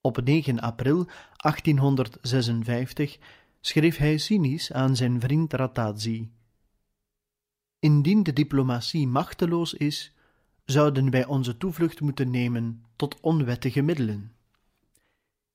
Op 0.00 0.24
9 0.24 0.60
april 0.60 1.06
1856 1.36 3.18
schreef 3.60 3.96
hij 3.96 4.18
cynisch 4.18 4.72
aan 4.72 4.96
zijn 4.96 5.20
vriend 5.20 5.52
Ratazzi: 5.52 6.30
Indien 7.78 8.22
de 8.22 8.32
diplomatie 8.32 9.06
machteloos 9.06 9.74
is, 9.74 10.14
zouden 10.64 11.10
wij 11.10 11.26
onze 11.26 11.56
toevlucht 11.56 12.00
moeten 12.00 12.30
nemen 12.30 12.84
tot 12.96 13.20
onwettige 13.20 13.82
middelen. 13.82 14.32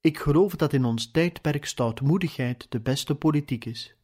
Ik 0.02 0.18
geloof 0.18 0.56
dat 0.56 0.74
in 0.74 0.86
ons 0.86 1.12
tijdperk 1.12 1.66
stoutmoedigheid 1.66 2.66
de 2.70 2.80
beste 2.80 3.16
politiek 3.16 3.66
is. 3.66 3.96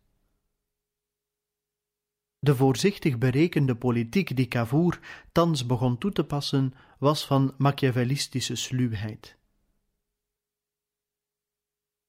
De 2.45 2.55
voorzichtig 2.55 3.17
berekende 3.17 3.75
politiek 3.75 4.35
die 4.35 4.47
Cavour 4.47 4.99
thans 5.31 5.65
begon 5.65 5.97
toe 5.97 6.11
te 6.11 6.23
passen, 6.23 6.73
was 6.99 7.25
van 7.25 7.53
machiavellistische 7.57 8.55
sluwheid. 8.55 9.35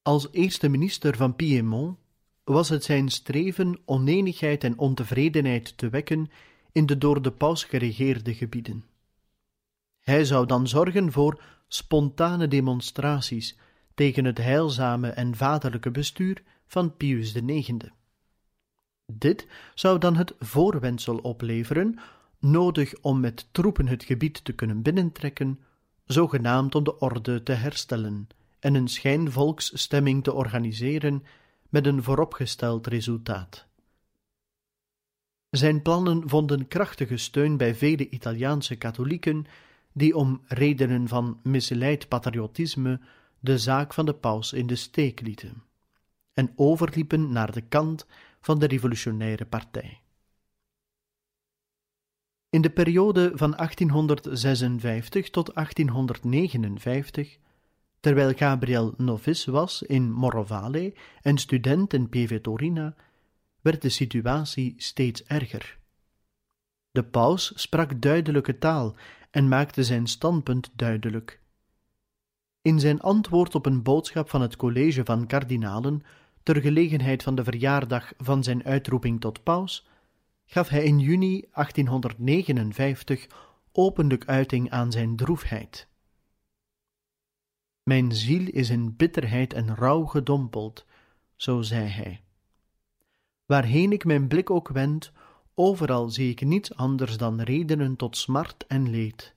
Als 0.02 0.28
eerste 0.32 0.68
minister 0.68 1.16
van 1.16 1.36
Piémont 1.36 1.96
was 2.44 2.68
het 2.68 2.84
zijn 2.84 3.08
streven 3.08 3.78
onenigheid 3.84 4.64
en 4.64 4.78
ontevredenheid 4.78 5.78
te 5.78 5.88
wekken 5.88 6.30
in 6.72 6.86
de 6.86 6.98
door 6.98 7.22
de 7.22 7.32
paus 7.32 7.64
geregeerde 7.64 8.34
gebieden. 8.34 8.84
Hij 10.00 10.24
zou 10.24 10.46
dan 10.46 10.68
zorgen 10.68 11.12
voor 11.12 11.42
spontane 11.68 12.48
demonstraties 12.48 13.58
tegen 13.94 14.24
het 14.24 14.38
heilzame 14.38 15.08
en 15.08 15.36
vaderlijke 15.36 15.90
bestuur 15.90 16.42
van 16.66 16.96
Pius 16.96 17.34
IX. 17.34 17.72
Dit 19.12 19.46
zou 19.74 19.98
dan 19.98 20.16
het 20.16 20.34
voorwendsel 20.38 21.16
opleveren, 21.18 21.98
nodig 22.38 22.94
om 23.00 23.20
met 23.20 23.48
troepen 23.52 23.86
het 23.86 24.04
gebied 24.04 24.44
te 24.44 24.52
kunnen 24.52 24.82
binnentrekken, 24.82 25.60
zogenaamd 26.04 26.74
om 26.74 26.84
de 26.84 26.98
orde 26.98 27.42
te 27.42 27.52
herstellen 27.52 28.28
en 28.58 28.74
een 28.74 28.88
schijnvolksstemming 28.88 30.24
te 30.24 30.32
organiseren 30.32 31.24
met 31.68 31.86
een 31.86 32.02
vooropgesteld 32.02 32.86
resultaat. 32.86 33.66
Zijn 35.50 35.82
plannen 35.82 36.28
vonden 36.28 36.68
krachtige 36.68 37.16
steun 37.16 37.56
bij 37.56 37.74
vele 37.74 38.08
Italiaanse 38.08 38.76
katholieken 38.76 39.46
die 39.92 40.16
om 40.16 40.42
redenen 40.46 41.08
van 41.08 41.40
misleid 41.42 42.08
patriotisme 42.08 43.00
de 43.40 43.58
zaak 43.58 43.94
van 43.94 44.06
de 44.06 44.14
paus 44.14 44.52
in 44.52 44.66
de 44.66 44.76
steek 44.76 45.20
lieten 45.20 45.62
en 46.36 46.52
overliepen 46.56 47.32
naar 47.32 47.52
de 47.52 47.60
kant 47.60 48.06
van 48.46 48.58
de 48.58 48.66
revolutionaire 48.66 49.44
partij. 49.46 50.00
In 52.48 52.60
de 52.60 52.70
periode 52.70 53.32
van 53.34 53.50
1856 53.50 55.30
tot 55.30 55.54
1859, 55.54 57.38
terwijl 58.00 58.32
Gabriel 58.34 58.94
novice 58.96 59.50
was 59.50 59.82
in 59.82 60.12
Morovale 60.12 60.94
en 61.22 61.38
student 61.38 61.92
in 61.92 62.08
Pieve 62.08 62.40
Torina, 62.40 62.94
werd 63.60 63.82
de 63.82 63.88
situatie 63.88 64.74
steeds 64.76 65.24
erger. 65.24 65.78
De 66.90 67.04
paus 67.04 67.52
sprak 67.54 68.02
duidelijke 68.02 68.58
taal 68.58 68.96
en 69.30 69.48
maakte 69.48 69.84
zijn 69.84 70.06
standpunt 70.06 70.70
duidelijk. 70.76 71.40
In 72.62 72.80
zijn 72.80 73.00
antwoord 73.00 73.54
op 73.54 73.66
een 73.66 73.82
boodschap 73.82 74.30
van 74.30 74.40
het 74.40 74.56
college 74.56 75.04
van 75.04 75.26
kardinalen 75.26 76.02
ter 76.46 76.60
gelegenheid 76.60 77.22
van 77.22 77.34
de 77.34 77.44
verjaardag 77.44 78.12
van 78.18 78.42
zijn 78.42 78.64
uitroeping 78.64 79.20
tot 79.20 79.42
paus, 79.42 79.86
gaf 80.44 80.68
hij 80.68 80.84
in 80.84 80.98
juni 80.98 81.40
1859 81.40 83.26
openlijk 83.72 84.24
uiting 84.26 84.70
aan 84.70 84.92
zijn 84.92 85.16
droefheid. 85.16 85.88
Mijn 87.82 88.12
ziel 88.12 88.48
is 88.48 88.70
in 88.70 88.96
bitterheid 88.96 89.52
en 89.52 89.74
rouw 89.74 90.04
gedompeld, 90.04 90.86
zo 91.36 91.62
zei 91.62 91.86
hij. 91.86 92.20
Waarheen 93.46 93.92
ik 93.92 94.04
mijn 94.04 94.28
blik 94.28 94.50
ook 94.50 94.68
wend, 94.68 95.12
overal 95.54 96.08
zie 96.08 96.30
ik 96.30 96.40
niets 96.40 96.74
anders 96.74 97.16
dan 97.16 97.40
redenen 97.40 97.96
tot 97.96 98.16
smart 98.16 98.66
en 98.66 98.90
leed. 98.90 99.34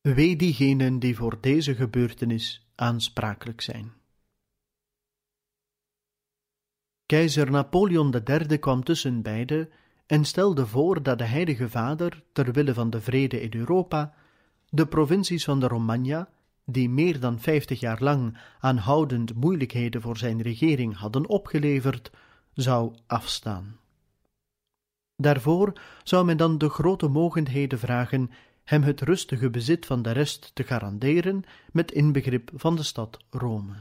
Wee 0.00 0.36
diegenen 0.36 0.98
die 0.98 1.16
voor 1.16 1.40
deze 1.40 1.74
gebeurtenis 1.74 2.66
aansprakelijk 2.74 3.60
zijn. 3.60 3.92
Keizer 7.14 7.50
Napoleon 7.50 8.14
III 8.26 8.58
kwam 8.58 8.84
tussen 8.84 9.22
beide 9.22 9.68
en 10.06 10.24
stelde 10.24 10.66
voor 10.66 11.02
dat 11.02 11.18
de 11.18 11.24
Heilige 11.24 11.68
Vader, 11.68 12.22
ter 12.32 12.52
wille 12.52 12.74
van 12.74 12.90
de 12.90 13.00
vrede 13.00 13.40
in 13.40 13.50
Europa, 13.54 14.14
de 14.68 14.86
provincies 14.86 15.44
van 15.44 15.60
de 15.60 15.66
Romagna, 15.68 16.28
die 16.64 16.88
meer 16.88 17.20
dan 17.20 17.40
vijftig 17.40 17.80
jaar 17.80 18.02
lang 18.02 18.38
aanhoudend 18.60 19.34
moeilijkheden 19.34 20.00
voor 20.00 20.16
zijn 20.16 20.42
regering 20.42 20.96
hadden 20.96 21.28
opgeleverd, 21.28 22.10
zou 22.52 22.94
afstaan. 23.06 23.78
Daarvoor 25.16 25.72
zou 26.04 26.24
men 26.24 26.36
dan 26.36 26.58
de 26.58 26.68
grote 26.68 27.08
mogendheden 27.08 27.78
vragen 27.78 28.30
hem 28.64 28.82
het 28.82 29.00
rustige 29.00 29.50
bezit 29.50 29.86
van 29.86 30.02
de 30.02 30.10
rest 30.10 30.50
te 30.54 30.62
garanderen 30.62 31.44
met 31.72 31.92
inbegrip 31.92 32.50
van 32.54 32.76
de 32.76 32.82
stad 32.82 33.18
Rome. 33.30 33.74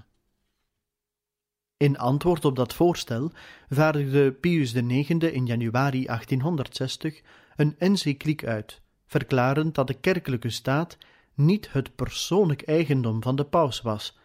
In 1.84 1.98
antwoord 1.98 2.46
op 2.46 2.56
dat 2.56 2.74
voorstel 2.74 3.32
vaardigde 3.70 4.32
Pius 4.32 4.74
IX 4.74 5.10
in 5.10 5.46
januari 5.46 6.06
1860 6.06 7.22
een 7.56 7.76
encycliek 7.78 8.46
uit, 8.46 8.82
verklarend 9.06 9.76
dat 9.76 9.88
de 9.88 9.94
kerkelijke 9.94 10.50
staat 10.50 10.98
niet 11.34 11.72
het 11.72 11.96
persoonlijk 11.96 12.62
eigendom 12.62 13.22
van 13.22 13.36
de 13.36 13.44
paus 13.44 13.82
was, 13.82 14.18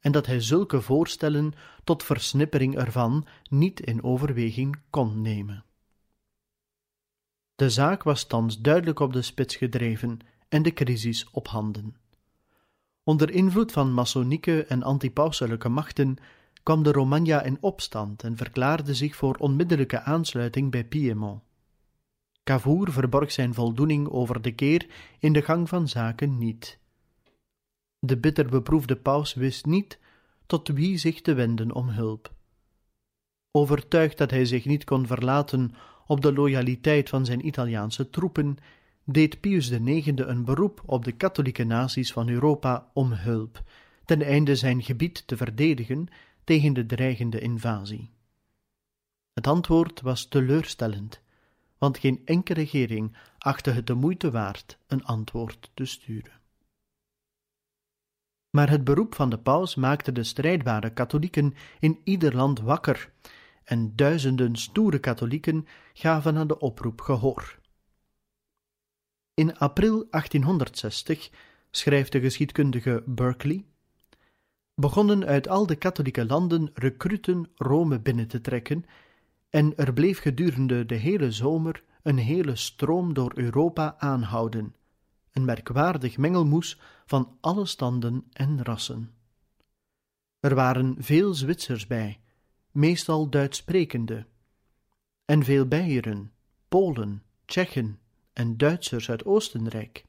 en 0.00 0.12
dat 0.12 0.26
hij 0.26 0.40
zulke 0.40 0.80
voorstellen 0.80 1.52
tot 1.84 2.02
versnippering 2.02 2.76
ervan 2.76 3.26
niet 3.50 3.80
in 3.80 4.02
overweging 4.02 4.76
kon 4.90 5.22
nemen. 5.22 5.64
De 7.54 7.70
zaak 7.70 8.02
was 8.02 8.26
thans 8.26 8.60
duidelijk 8.60 9.00
op 9.00 9.12
de 9.12 9.22
spits 9.22 9.56
gedreven 9.56 10.18
en 10.48 10.62
de 10.62 10.72
crisis 10.72 11.30
op 11.30 11.48
handen. 11.48 11.96
Onder 13.04 13.30
invloed 13.30 13.72
van 13.72 13.92
masonieke 13.92 14.64
en 14.64 14.82
antipauselijke 14.82 15.68
machten 15.68 16.18
kwam 16.64 16.82
de 16.82 16.92
Romagna 16.92 17.42
in 17.42 17.58
opstand 17.60 18.22
en 18.22 18.36
verklaarde 18.36 18.94
zich 18.94 19.16
voor 19.16 19.36
onmiddellijke 19.36 20.00
aansluiting 20.00 20.70
bij 20.70 20.84
Piemont. 20.84 21.42
Cavour 22.44 22.92
verborg 22.92 23.32
zijn 23.32 23.54
voldoening 23.54 24.08
over 24.08 24.42
de 24.42 24.52
keer 24.52 24.86
in 25.18 25.32
de 25.32 25.42
gang 25.42 25.68
van 25.68 25.88
zaken 25.88 26.38
niet. 26.38 26.78
De 27.98 28.18
bitter 28.18 28.48
beproefde 28.48 28.96
paus 28.96 29.34
wist 29.34 29.66
niet 29.66 29.98
tot 30.46 30.68
wie 30.68 30.96
zich 30.98 31.20
te 31.20 31.34
wenden 31.34 31.74
om 31.74 31.88
hulp. 31.88 32.32
Overtuigd 33.50 34.18
dat 34.18 34.30
hij 34.30 34.44
zich 34.44 34.64
niet 34.64 34.84
kon 34.84 35.06
verlaten 35.06 35.74
op 36.06 36.20
de 36.20 36.32
loyaliteit 36.32 37.08
van 37.08 37.24
zijn 37.24 37.46
Italiaanse 37.46 38.10
troepen, 38.10 38.56
deed 39.04 39.40
Pius 39.40 39.70
IX 39.70 40.06
een 40.16 40.44
beroep 40.44 40.82
op 40.86 41.04
de 41.04 41.12
katholieke 41.12 41.64
naties 41.64 42.12
van 42.12 42.28
Europa 42.28 42.90
om 42.92 43.12
hulp, 43.12 43.62
ten 44.04 44.22
einde 44.22 44.56
zijn 44.56 44.82
gebied 44.82 45.26
te 45.26 45.36
verdedigen 45.36 46.08
tegen 46.44 46.72
de 46.72 46.86
dreigende 46.86 47.40
invasie. 47.40 48.10
Het 49.32 49.46
antwoord 49.46 50.00
was 50.00 50.26
teleurstellend, 50.26 51.20
want 51.78 51.98
geen 51.98 52.22
enkele 52.24 52.60
regering 52.60 53.16
achtte 53.38 53.70
het 53.70 53.86
de 53.86 53.94
moeite 53.94 54.30
waard 54.30 54.78
een 54.86 55.04
antwoord 55.04 55.70
te 55.74 55.84
sturen. 55.84 56.40
Maar 58.50 58.70
het 58.70 58.84
beroep 58.84 59.14
van 59.14 59.30
de 59.30 59.38
paus 59.38 59.74
maakte 59.74 60.12
de 60.12 60.24
strijdbare 60.24 60.92
katholieken 60.92 61.54
in 61.80 62.00
ieder 62.04 62.34
land 62.34 62.60
wakker, 62.60 63.12
en 63.64 63.96
duizenden 63.96 64.56
stoere 64.56 64.98
katholieken 64.98 65.66
gaven 65.92 66.36
aan 66.36 66.46
de 66.46 66.58
oproep 66.58 67.00
gehoor. 67.00 67.58
In 69.34 69.58
april 69.58 70.06
1860 70.10 71.30
schrijft 71.70 72.12
de 72.12 72.20
geschiedkundige 72.20 73.02
Berkeley 73.06 73.64
begonnen 74.74 75.24
uit 75.24 75.48
al 75.48 75.66
de 75.66 75.76
katholieke 75.76 76.26
landen 76.26 76.70
recruten 76.74 77.50
Rome 77.54 78.00
binnen 78.00 78.28
te 78.28 78.40
trekken, 78.40 78.84
en 79.50 79.76
er 79.76 79.92
bleef 79.92 80.18
gedurende 80.18 80.86
de 80.86 80.94
hele 80.94 81.30
zomer 81.30 81.82
een 82.02 82.18
hele 82.18 82.56
stroom 82.56 83.14
door 83.14 83.32
Europa 83.34 83.94
aanhouden, 83.98 84.74
een 85.32 85.44
merkwaardig 85.44 86.16
mengelmoes 86.16 86.80
van 87.06 87.36
alle 87.40 87.66
standen 87.66 88.24
en 88.32 88.64
rassen. 88.64 89.14
Er 90.40 90.54
waren 90.54 90.96
veel 90.98 91.34
Zwitsers 91.34 91.86
bij, 91.86 92.20
meestal 92.70 93.30
Duits 93.30 93.58
sprekende, 93.58 94.26
en 95.24 95.44
veel 95.44 95.66
Beieren, 95.66 96.32
Polen, 96.68 97.22
Tsjechen 97.44 97.98
en 98.32 98.56
Duitsers 98.56 99.10
uit 99.10 99.24
Oostenrijk. 99.24 100.04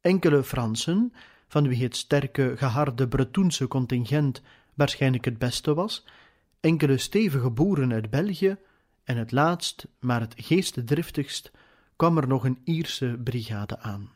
Enkele 0.00 0.42
Fransen, 0.42 1.12
van 1.48 1.68
wie 1.68 1.82
het 1.82 1.96
sterke, 1.96 2.52
geharde 2.56 3.08
Bretoense 3.08 3.68
contingent 3.68 4.42
waarschijnlijk 4.74 5.24
het 5.24 5.38
beste 5.38 5.74
was, 5.74 6.04
enkele 6.60 6.98
stevige 6.98 7.50
boeren 7.50 7.92
uit 7.92 8.10
België, 8.10 8.56
en 9.04 9.16
het 9.16 9.32
laatst, 9.32 9.86
maar 10.00 10.20
het 10.20 10.34
geestdriftigst, 10.36 11.50
kwam 11.96 12.16
er 12.16 12.28
nog 12.28 12.44
een 12.44 12.58
Ierse 12.64 13.20
brigade 13.24 13.78
aan. 13.78 14.10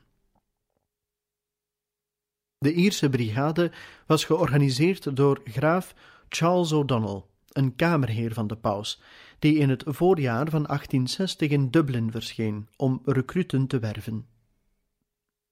De 2.58 2.72
Ierse 2.72 3.08
brigade 3.08 3.72
was 4.06 4.24
georganiseerd 4.24 5.16
door 5.16 5.40
graaf 5.44 5.94
Charles 6.28 6.72
O'Donnell, 6.72 7.22
een 7.48 7.76
kamerheer 7.76 8.32
van 8.32 8.46
de 8.46 8.56
paus, 8.56 9.02
die 9.38 9.58
in 9.58 9.68
het 9.68 9.82
voorjaar 9.86 10.50
van 10.50 10.62
1860 10.62 11.50
in 11.50 11.70
Dublin 11.70 12.10
verscheen 12.10 12.68
om 12.76 13.02
recruten 13.04 13.66
te 13.66 13.78
werven. 13.78 14.26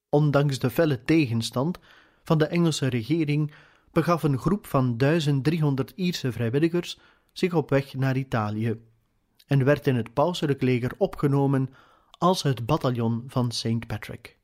Ondanks 0.08 0.58
de 0.58 0.70
felle 0.70 1.04
tegenstand 1.04 1.78
van 2.22 2.38
de 2.38 2.46
Engelse 2.46 2.86
regering 2.86 3.52
begaf 3.92 4.22
een 4.22 4.38
groep 4.38 4.66
van 4.66 4.96
1300 4.96 5.92
Ierse 5.94 6.32
vrijwilligers 6.32 6.98
zich 7.32 7.54
op 7.54 7.70
weg 7.70 7.94
naar 7.94 8.16
Italië 8.16 8.80
en 9.46 9.64
werd 9.64 9.86
in 9.86 9.96
het 9.96 10.12
pauselijk 10.12 10.62
leger 10.62 10.92
opgenomen 10.98 11.68
als 12.18 12.42
het 12.42 12.66
bataljon 12.66 13.24
van 13.26 13.52
St. 13.52 13.86
Patrick. 13.86 14.38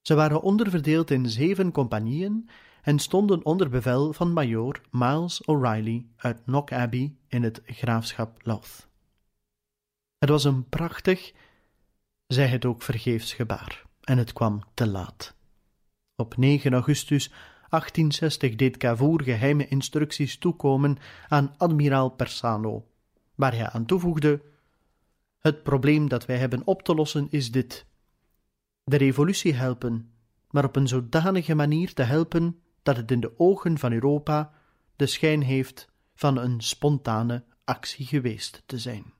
Ze 0.00 0.14
waren 0.14 0.42
onderverdeeld 0.42 1.10
in 1.10 1.28
zeven 1.28 1.72
compagnieën 1.72 2.50
en 2.82 2.98
stonden 2.98 3.44
onder 3.44 3.68
bevel 3.68 4.12
van 4.12 4.32
majoor 4.32 4.80
Miles 4.90 5.44
O'Reilly 5.44 6.06
uit 6.16 6.42
Knock 6.42 6.72
Abbey 6.72 7.14
in 7.28 7.42
het 7.42 7.62
graafschap 7.64 8.40
Louth. 8.42 8.88
Het 10.18 10.28
was 10.28 10.44
een 10.44 10.68
prachtig, 10.68 11.32
zij 12.32 12.46
het 12.46 12.64
ook 12.64 12.82
vergeefs 12.82 13.32
gebaar 13.32 13.82
en 14.00 14.18
het 14.18 14.32
kwam 14.32 14.62
te 14.74 14.86
laat. 14.86 15.34
Op 16.16 16.36
9 16.36 16.72
augustus 16.72 17.28
1860 17.28 18.56
deed 18.56 18.76
Cavour 18.76 19.22
geheime 19.22 19.68
instructies 19.68 20.38
toekomen 20.38 20.96
aan 21.28 21.54
admiraal 21.56 22.10
Persano, 22.10 22.86
waar 23.34 23.54
hij 23.54 23.68
aan 23.68 23.86
toevoegde: 23.86 24.42
Het 25.38 25.62
probleem 25.62 26.08
dat 26.08 26.26
wij 26.26 26.36
hebben 26.36 26.66
op 26.66 26.82
te 26.82 26.94
lossen 26.94 27.26
is 27.30 27.50
dit: 27.50 27.86
de 28.84 28.96
revolutie 28.96 29.54
helpen, 29.54 30.12
maar 30.50 30.64
op 30.64 30.76
een 30.76 30.88
zodanige 30.88 31.54
manier 31.54 31.94
te 31.94 32.02
helpen 32.02 32.60
dat 32.82 32.96
het 32.96 33.10
in 33.10 33.20
de 33.20 33.38
ogen 33.38 33.78
van 33.78 33.92
Europa 33.92 34.52
de 34.96 35.06
schijn 35.06 35.42
heeft 35.42 35.88
van 36.14 36.36
een 36.36 36.60
spontane 36.60 37.44
actie 37.64 38.06
geweest 38.06 38.62
te 38.66 38.78
zijn. 38.78 39.12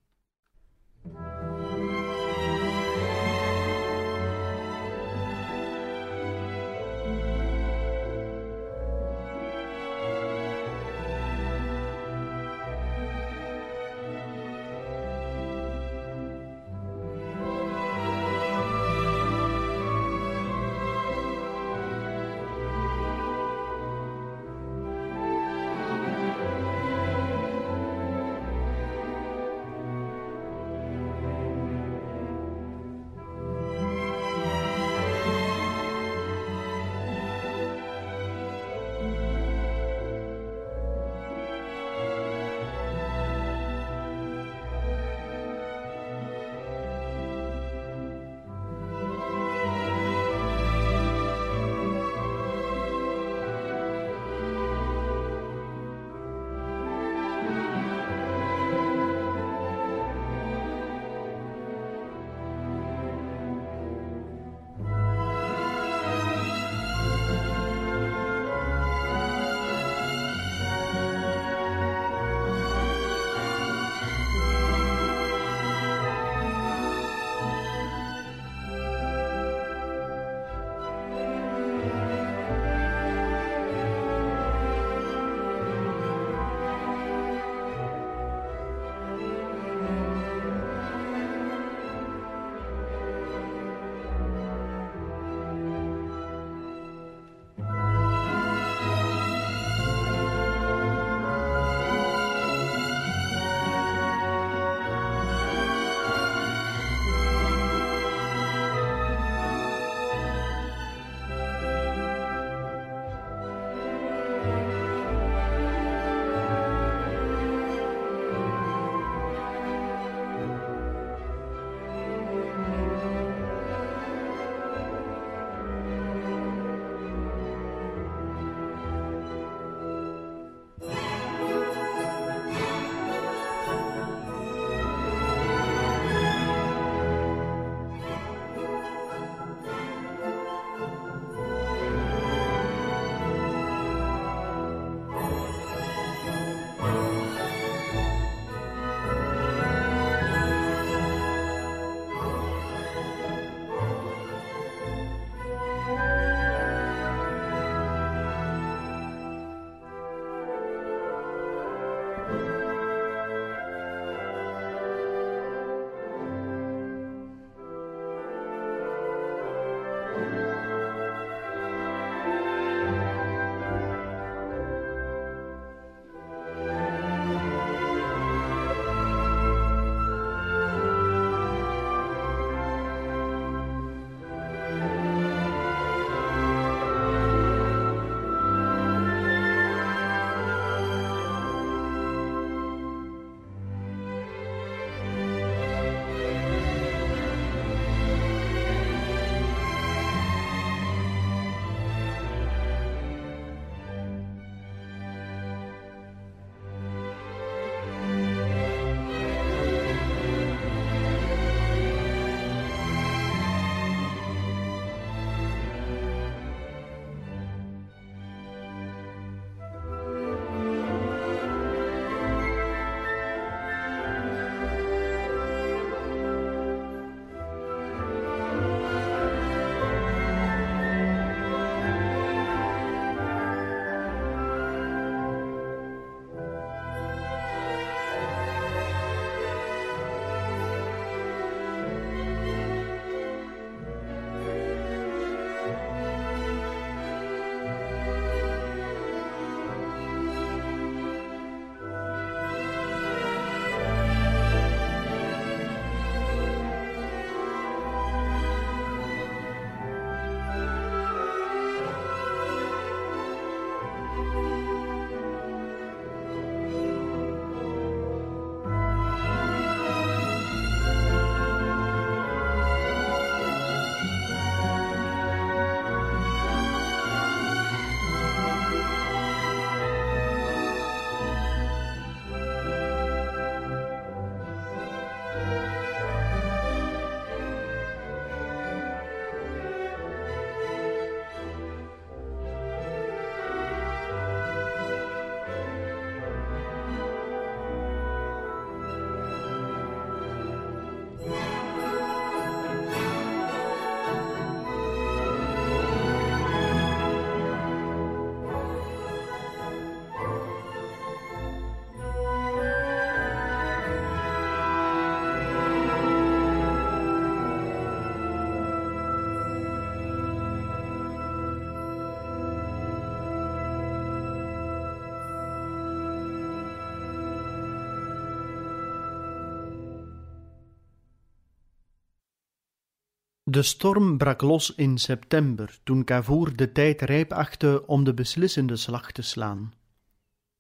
De 333.60 333.66
storm 333.66 334.18
brak 334.18 334.42
los 334.42 334.74
in 334.74 334.98
september, 334.98 335.78
toen 335.82 336.04
Cavour 336.04 336.56
de 336.56 336.72
tijd 336.72 337.00
rijp 337.00 337.32
achtte 337.32 337.86
om 337.86 338.04
de 338.04 338.14
beslissende 338.14 338.76
slag 338.76 339.12
te 339.12 339.22
slaan. 339.22 339.72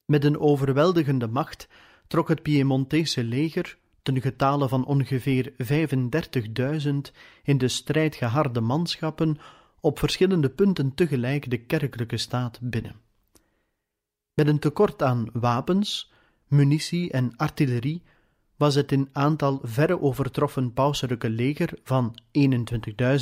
Met 0.04 0.24
een 0.24 0.38
overweldigende 0.38 1.26
macht 1.26 1.68
trok 2.06 2.28
het 2.28 2.42
Piemontese 2.42 3.24
leger, 3.24 3.78
ten 4.02 4.20
getale 4.20 4.68
van 4.68 4.84
ongeveer 4.84 5.52
35.000 5.52 6.94
in 7.42 7.58
de 7.58 7.68
strijd 7.68 8.14
geharde 8.14 8.60
manschappen, 8.60 9.38
op 9.80 9.98
verschillende 9.98 10.50
punten 10.50 10.94
tegelijk 10.94 11.50
de 11.50 11.58
kerkelijke 11.58 12.16
staat 12.16 12.58
binnen. 12.62 13.00
Met 14.34 14.46
een 14.46 14.58
tekort 14.58 15.02
aan 15.02 15.28
wapens, 15.32 16.12
munitie 16.46 17.10
en 17.10 17.36
artillerie 17.36 18.02
was 18.60 18.74
het 18.74 18.92
in 18.92 19.08
aantal 19.12 19.60
verre 19.62 20.00
overtroffen 20.00 20.72
pauselijke 20.72 21.30
leger 21.30 21.78
van 21.84 22.20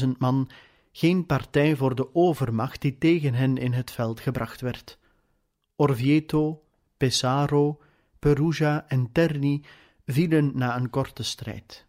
21.000 0.03 0.09
man 0.19 0.51
geen 0.93 1.27
partij 1.27 1.77
voor 1.77 1.95
de 1.95 2.15
overmacht 2.15 2.81
die 2.81 2.99
tegen 2.99 3.35
hen 3.35 3.57
in 3.57 3.73
het 3.73 3.91
veld 3.91 4.21
gebracht 4.21 4.61
werd. 4.61 4.99
Orvieto, 5.77 6.63
Pesaro, 6.97 7.81
Perugia 8.19 8.85
en 8.89 9.13
Terni 9.13 9.65
vielen 10.07 10.51
na 10.55 10.77
een 10.77 10.91
korte 10.91 11.23
strijd. 11.23 11.87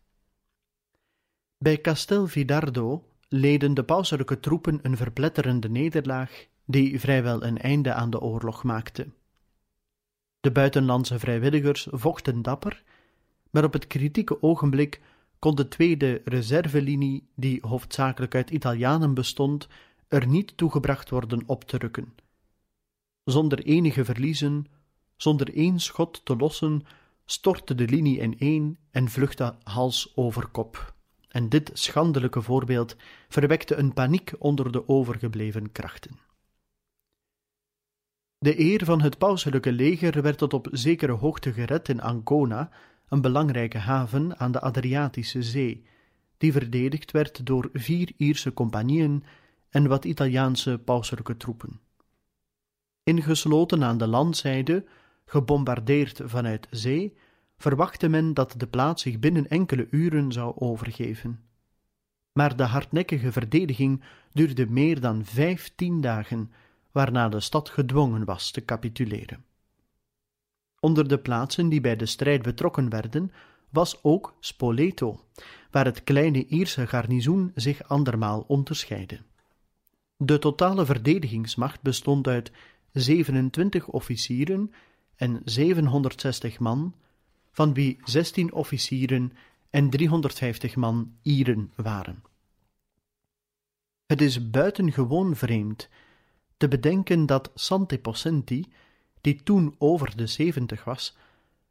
Bij 1.57 1.81
Castel 1.81 2.27
Vidardo 2.27 3.03
leden 3.27 3.73
de 3.73 3.83
pauselijke 3.83 4.39
troepen 4.39 4.79
een 4.81 4.97
verpletterende 4.97 5.69
nederlaag 5.69 6.45
die 6.65 6.99
vrijwel 6.99 7.43
een 7.43 7.57
einde 7.57 7.93
aan 7.93 8.09
de 8.09 8.19
oorlog 8.19 8.63
maakte. 8.63 9.07
De 10.39 10.51
buitenlandse 10.51 11.19
vrijwilligers 11.19 11.87
vochten 11.91 12.41
dapper, 12.41 12.83
maar 13.49 13.63
op 13.63 13.73
het 13.73 13.87
kritieke 13.87 14.41
ogenblik 14.41 15.01
kon 15.39 15.55
de 15.55 15.67
tweede 15.67 16.21
reservelinie, 16.25 17.29
die 17.35 17.59
hoofdzakelijk 17.61 18.35
uit 18.35 18.49
Italianen 18.49 19.13
bestond, 19.13 19.67
er 20.07 20.27
niet 20.27 20.57
toegebracht 20.57 21.09
worden 21.09 21.43
op 21.45 21.63
te 21.63 21.77
rukken. 21.77 22.13
Zonder 23.23 23.59
enige 23.59 24.05
verliezen, 24.05 24.65
zonder 25.15 25.55
één 25.55 25.79
schot 25.79 26.25
te 26.25 26.35
lossen, 26.35 26.81
stortte 27.25 27.75
de 27.75 27.85
linie 27.85 28.21
ineen 28.21 28.77
en 28.91 29.09
vluchtte 29.09 29.55
hals 29.63 30.11
over 30.15 30.47
kop. 30.47 30.93
En 31.27 31.49
dit 31.49 31.71
schandelijke 31.73 32.41
voorbeeld 32.41 32.95
verwekte 33.29 33.75
een 33.75 33.93
paniek 33.93 34.33
onder 34.39 34.71
de 34.71 34.87
overgebleven 34.87 35.71
krachten. 35.71 36.19
De 38.37 38.59
eer 38.59 38.85
van 38.85 39.01
het 39.01 39.17
pauselijke 39.17 39.71
leger 39.71 40.21
werd 40.21 40.37
tot 40.37 40.53
op 40.53 40.67
zekere 40.71 41.11
hoogte 41.11 41.53
gered 41.53 41.89
in 41.89 42.01
Ancona, 42.01 42.71
een 43.09 43.21
belangrijke 43.21 43.77
haven 43.77 44.39
aan 44.39 44.51
de 44.51 44.61
Adriatische 44.61 45.43
Zee, 45.43 45.85
die 46.37 46.51
verdedigd 46.51 47.11
werd 47.11 47.45
door 47.45 47.69
vier 47.73 48.11
Ierse 48.17 48.53
compagnieën 48.53 49.23
en 49.69 49.87
wat 49.87 50.05
Italiaanse 50.05 50.81
pauselijke 50.85 51.37
troepen. 51.37 51.79
Ingesloten 53.03 53.83
aan 53.83 53.97
de 53.97 54.07
landzijde, 54.07 54.85
gebombardeerd 55.25 56.21
vanuit 56.23 56.67
zee, 56.69 57.17
verwachtte 57.57 58.07
men 58.07 58.33
dat 58.33 58.53
de 58.57 58.67
plaats 58.67 59.01
zich 59.01 59.19
binnen 59.19 59.47
enkele 59.47 59.87
uren 59.91 60.31
zou 60.31 60.53
overgeven. 60.55 61.39
Maar 62.31 62.55
de 62.55 62.63
hardnekkige 62.63 63.31
verdediging 63.31 64.03
duurde 64.31 64.65
meer 64.69 64.99
dan 64.99 65.25
vijftien 65.25 66.01
dagen, 66.01 66.51
waarna 66.91 67.29
de 67.29 67.39
stad 67.39 67.69
gedwongen 67.69 68.25
was 68.25 68.51
te 68.51 68.65
capituleren. 68.65 69.43
Onder 70.79 71.07
de 71.07 71.19
plaatsen 71.19 71.69
die 71.69 71.81
bij 71.81 71.95
de 71.95 72.05
strijd 72.05 72.41
betrokken 72.41 72.89
werden, 72.89 73.31
was 73.69 74.03
ook 74.03 74.35
Spoleto, 74.39 75.25
waar 75.71 75.85
het 75.85 76.03
kleine 76.03 76.45
Ierse 76.47 76.87
garnizoen 76.87 77.51
zich 77.55 77.83
andermaal 77.83 78.43
onderscheidde. 78.47 79.19
De 80.17 80.39
totale 80.39 80.85
verdedigingsmacht 80.85 81.81
bestond 81.81 82.27
uit 82.27 82.51
27 82.91 83.87
officieren 83.87 84.71
en 85.15 85.41
760 85.45 86.59
man, 86.59 86.95
van 87.51 87.73
wie 87.73 87.99
16 88.03 88.53
officieren 88.53 89.31
en 89.69 89.89
350 89.89 90.75
man 90.75 91.13
Ieren 91.21 91.71
waren. 91.75 92.23
Het 94.05 94.21
is 94.21 94.49
buitengewoon 94.49 95.35
vreemd 95.35 95.89
te 96.57 96.67
bedenken 96.67 97.25
dat 97.25 97.51
Sante 97.55 97.99
Possenti, 97.99 98.65
die 99.21 99.43
toen 99.43 99.75
over 99.77 100.17
de 100.17 100.27
zeventig 100.27 100.83
was, 100.83 101.17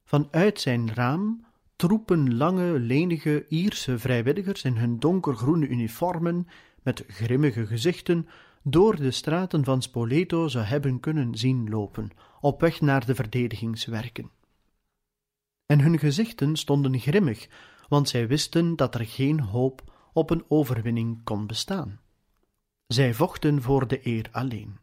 vanuit 0.04 0.61
zijn 0.61 0.94
raam 0.94 1.46
troepen 1.76 2.37
lange, 2.37 2.78
lenige 2.78 3.46
Ierse 3.48 3.98
vrijwilligers 3.98 4.64
in 4.64 4.76
hun 4.76 4.98
donkergroene 4.98 5.68
uniformen 5.68 6.46
met 6.82 7.04
grimmige 7.06 7.66
gezichten 7.66 8.28
door 8.62 8.96
de 8.96 9.11
straten 9.11 9.64
van 9.64 9.82
Spoleto 9.82 10.48
zou 10.48 10.64
hebben 10.64 11.00
kunnen 11.00 11.34
zien 11.34 11.68
lopen, 11.68 12.11
op 12.40 12.61
weg 12.61 12.80
naar 12.80 13.06
de 13.06 13.14
verdedigingswerken. 13.14 14.30
En 15.66 15.80
hun 15.80 15.98
gezichten 15.98 16.56
stonden 16.56 16.98
grimmig, 16.98 17.48
want 17.88 18.08
zij 18.08 18.28
wisten 18.28 18.76
dat 18.76 18.94
er 18.94 19.06
geen 19.06 19.40
hoop 19.40 19.92
op 20.12 20.30
een 20.30 20.44
overwinning 20.48 21.24
kon 21.24 21.46
bestaan. 21.46 22.00
Zij 22.87 23.14
vochten 23.14 23.62
voor 23.62 23.88
de 23.88 24.06
eer 24.06 24.28
alleen. 24.32 24.78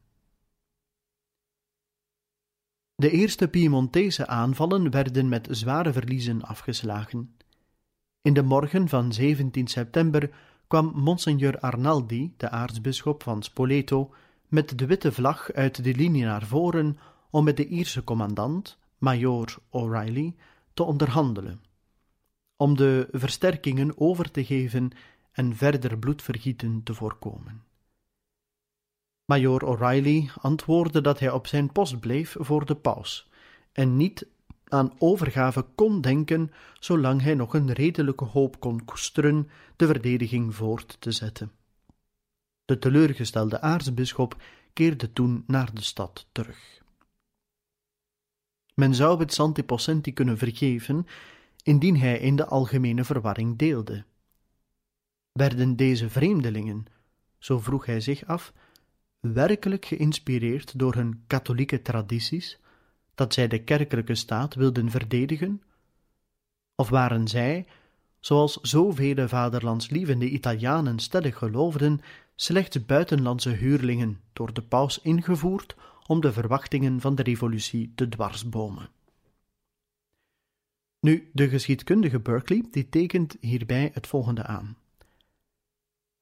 De 2.98 3.10
eerste 3.10 3.48
Piemontese 3.48 4.28
aanvallen 4.28 4.92
werden 4.92 5.30
met 5.30 5.48
zware 5.52 5.94
verliezen 5.94 6.42
afgeslagen. 6.42 7.36
In 8.22 8.34
de 8.34 8.42
morgen 8.42 8.90
van 8.90 9.14
17 9.14 9.68
september 9.68 10.30
kwam 10.68 10.92
Monseigneur 10.96 11.60
Arnaldi, 11.60 12.34
de 12.38 12.50
aartsbisschop 12.50 13.24
van 13.24 13.44
Spoleto, 13.44 14.14
met 14.48 14.78
de 14.78 14.86
witte 14.86 15.12
vlag 15.12 15.52
uit 15.52 15.84
de 15.84 15.96
linie 15.96 16.24
naar 16.24 16.46
voren 16.46 16.98
om 17.30 17.44
met 17.44 17.58
de 17.58 17.68
Ierse 17.68 18.04
commandant, 18.04 18.78
Major 18.98 19.58
O'Reilly, 19.70 20.36
te 20.74 20.84
onderhandelen, 20.84 21.62
om 22.56 22.78
de 22.78 23.08
versterkingen 23.12 24.00
over 24.00 24.32
te 24.32 24.46
geven 24.46 24.92
en 25.32 25.56
verder 25.56 25.98
bloedvergieten 25.98 26.84
te 26.84 26.94
voorkomen. 26.94 27.64
Major 29.26 29.66
O'Reilly 29.66 30.30
antwoordde 30.42 31.02
dat 31.02 31.20
hij 31.20 31.32
op 31.32 31.48
zijn 31.48 31.72
post 31.72 32.00
bleef 32.00 32.36
voor 32.40 32.66
de 32.66 32.76
paus 32.76 33.30
en 33.72 33.98
niet 33.98 34.28
aan 34.68 34.94
overgave 34.98 35.66
kon 35.76 36.02
denken 36.02 36.52
zolang 36.80 37.22
hij 37.22 37.34
nog 37.34 37.54
een 37.54 37.72
redelijke 37.72 38.26
hoop 38.26 38.60
kon 38.60 38.86
koesteren 38.86 39.50
de 39.76 39.86
verdediging 39.86 40.56
voort 40.56 40.98
te 41.00 41.12
zetten. 41.12 41.52
De 42.66 42.80
teleurgestelde 42.80 43.62
aartsbisschop 43.62 44.42
keerde 44.74 45.14
toen 45.14 45.44
naar 45.48 45.74
de 45.74 45.82
stad 45.82 46.28
terug. 46.32 46.82
Men 48.74 48.96
zou 48.96 49.20
het 49.20 49.34
Santi 49.34 49.64
Possenti 49.64 50.14
kunnen 50.14 50.38
vergeven 50.38 51.08
indien 51.64 51.98
hij 51.98 52.20
in 52.20 52.36
de 52.36 52.46
algemene 52.46 53.04
verwarring 53.04 53.58
deelde. 53.58 54.04
Werden 55.32 55.76
deze 55.76 56.10
vreemdelingen, 56.10 56.86
zo 57.38 57.60
vroeg 57.60 57.86
hij 57.86 58.00
zich 58.00 58.26
af, 58.26 58.54
werkelijk 59.34 59.86
geïnspireerd 59.86 60.80
door 60.80 60.96
hun 60.96 61.24
katholieke 61.28 61.82
tradities, 61.82 62.60
dat 63.16 63.34
zij 63.34 63.48
de 63.48 63.64
kerkelijke 63.64 64.16
staat 64.16 64.56
wilden 64.56 64.90
verdedigen? 64.90 65.62
Of 66.76 66.90
waren 66.90 67.28
zij, 67.28 67.66
zoals 68.20 68.60
zoveel 68.62 69.28
vaderlandslievende 69.28 70.30
Italianen 70.30 71.00
stellig 71.00 71.38
geloofden, 71.38 72.02
slechts 72.36 72.86
buitenlandse 72.86 73.50
huurlingen 73.50 74.20
door 74.34 74.54
de 74.54 74.62
paus 74.62 75.02
ingevoerd 75.02 75.76
om 76.08 76.22
de 76.22 76.34
verwachtingen 76.34 77.02
van 77.02 77.16
de 77.16 77.24
revolutie 77.24 77.92
te 77.96 78.10
dwarsbomen? 78.10 78.90
Nu, 81.00 81.30
de 81.34 81.50
geschiedkundige 81.50 82.20
Berkeley 82.20 82.66
die 82.72 82.90
tekent 82.90 83.38
hierbij 83.40 83.92
het 83.94 84.08
volgende 84.08 84.44
aan. 84.44 84.78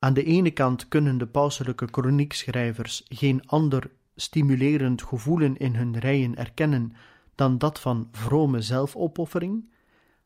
Aan 0.03 0.13
de 0.13 0.23
ene 0.23 0.51
kant 0.51 0.87
kunnen 0.87 1.17
de 1.17 1.27
pauselijke 1.27 1.89
kroniekschrijvers 1.89 3.03
geen 3.07 3.47
ander 3.47 3.91
stimulerend 4.15 5.03
gevoelen 5.03 5.57
in 5.57 5.75
hun 5.75 5.99
rijen 5.99 6.35
erkennen 6.35 6.93
dan 7.35 7.57
dat 7.57 7.79
van 7.79 8.07
vrome 8.11 8.61
zelfopoffering. 8.61 9.69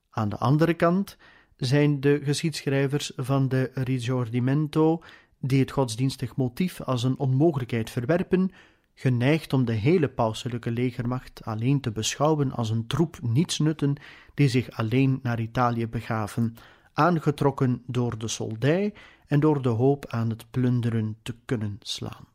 Aan 0.10 0.30
de 0.30 0.38
andere 0.38 0.74
kant 0.74 1.18
zijn 1.58 2.00
de 2.00 2.20
geschiedschrijvers 2.24 3.12
van 3.16 3.50
de 3.50 3.72
Risorgimento, 3.74 5.04
die 5.40 5.60
het 5.60 5.72
godsdienstig 5.72 6.36
motief 6.36 6.82
als 6.82 7.04
een 7.04 7.20
onmogelijkheid 7.20 7.90
verwerpen, 7.90 8.52
geneigd 8.94 9.54
om 9.54 9.66
de 9.66 9.74
hele 9.74 10.08
pauselijke 10.08 10.72
legermacht 10.72 11.44
alleen 11.44 11.80
te 11.82 11.92
beschouwen 11.92 12.52
als 12.52 12.70
een 12.70 12.88
troep 12.88 13.20
nietsnutten 13.22 13.96
die 14.34 14.50
zich 14.50 14.72
alleen 14.72 15.20
naar 15.24 15.40
Italië 15.40 15.88
begaven, 15.88 16.56
aangetrokken 16.94 17.84
door 17.86 18.18
de 18.18 18.28
soldij 18.28 18.94
en 19.28 19.40
door 19.40 19.62
de 19.62 19.70
hoop 19.70 20.06
aan 20.06 20.30
het 20.30 20.52
plunderen 20.52 21.18
te 21.22 21.36
kunnen 21.46 21.78
slaan. 21.80 22.28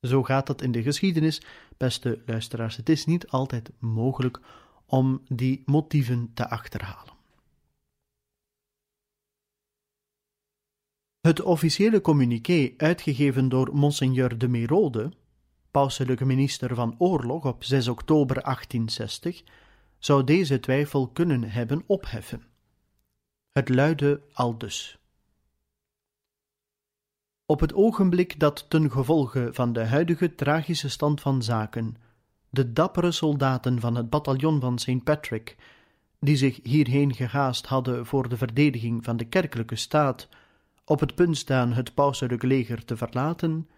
Zo 0.00 0.22
gaat 0.22 0.46
dat 0.46 0.62
in 0.62 0.72
de 0.72 0.82
geschiedenis, 0.82 1.42
beste 1.76 2.22
luisteraars. 2.26 2.76
Het 2.76 2.88
is 2.88 3.04
niet 3.04 3.28
altijd 3.28 3.70
mogelijk 3.78 4.40
om 4.86 5.22
die 5.28 5.62
motieven 5.64 6.30
te 6.34 6.48
achterhalen. 6.48 7.14
Het 11.20 11.42
officiële 11.42 12.00
communiqué, 12.00 12.74
uitgegeven 12.76 13.48
door 13.48 13.74
Monseigneur 13.74 14.38
de 14.38 14.48
Merode, 14.48 15.12
pauselijke 15.70 16.24
minister 16.24 16.74
van 16.74 16.94
Oorlog 16.98 17.44
op 17.44 17.64
6 17.64 17.88
oktober 17.88 18.42
1860, 18.42 19.42
zou 19.98 20.24
deze 20.24 20.60
twijfel 20.60 21.08
kunnen 21.08 21.42
hebben 21.50 21.82
opheffen. 21.86 22.42
Het 23.52 23.68
luidde 23.68 24.22
aldus. 24.32 24.99
Op 27.50 27.60
het 27.60 27.74
ogenblik 27.74 28.38
dat 28.38 28.66
ten 28.68 28.90
gevolge 28.90 29.48
van 29.52 29.72
de 29.72 29.84
huidige 29.84 30.34
tragische 30.34 30.88
stand 30.88 31.20
van 31.20 31.42
zaken 31.42 31.96
de 32.50 32.72
dappere 32.72 33.12
soldaten 33.12 33.80
van 33.80 33.94
het 33.94 34.10
bataljon 34.10 34.60
van 34.60 34.78
St. 34.78 35.04
Patrick, 35.04 35.56
die 36.20 36.36
zich 36.36 36.60
hierheen 36.62 37.14
gehaast 37.14 37.66
hadden 37.66 38.06
voor 38.06 38.28
de 38.28 38.36
verdediging 38.36 39.04
van 39.04 39.16
de 39.16 39.24
kerkelijke 39.24 39.76
staat, 39.76 40.28
op 40.84 41.00
het 41.00 41.14
punt 41.14 41.36
staan 41.36 41.72
het 41.72 41.94
pauselijk 41.94 42.42
leger 42.42 42.84
te 42.84 42.96
verlaten, 42.96 43.68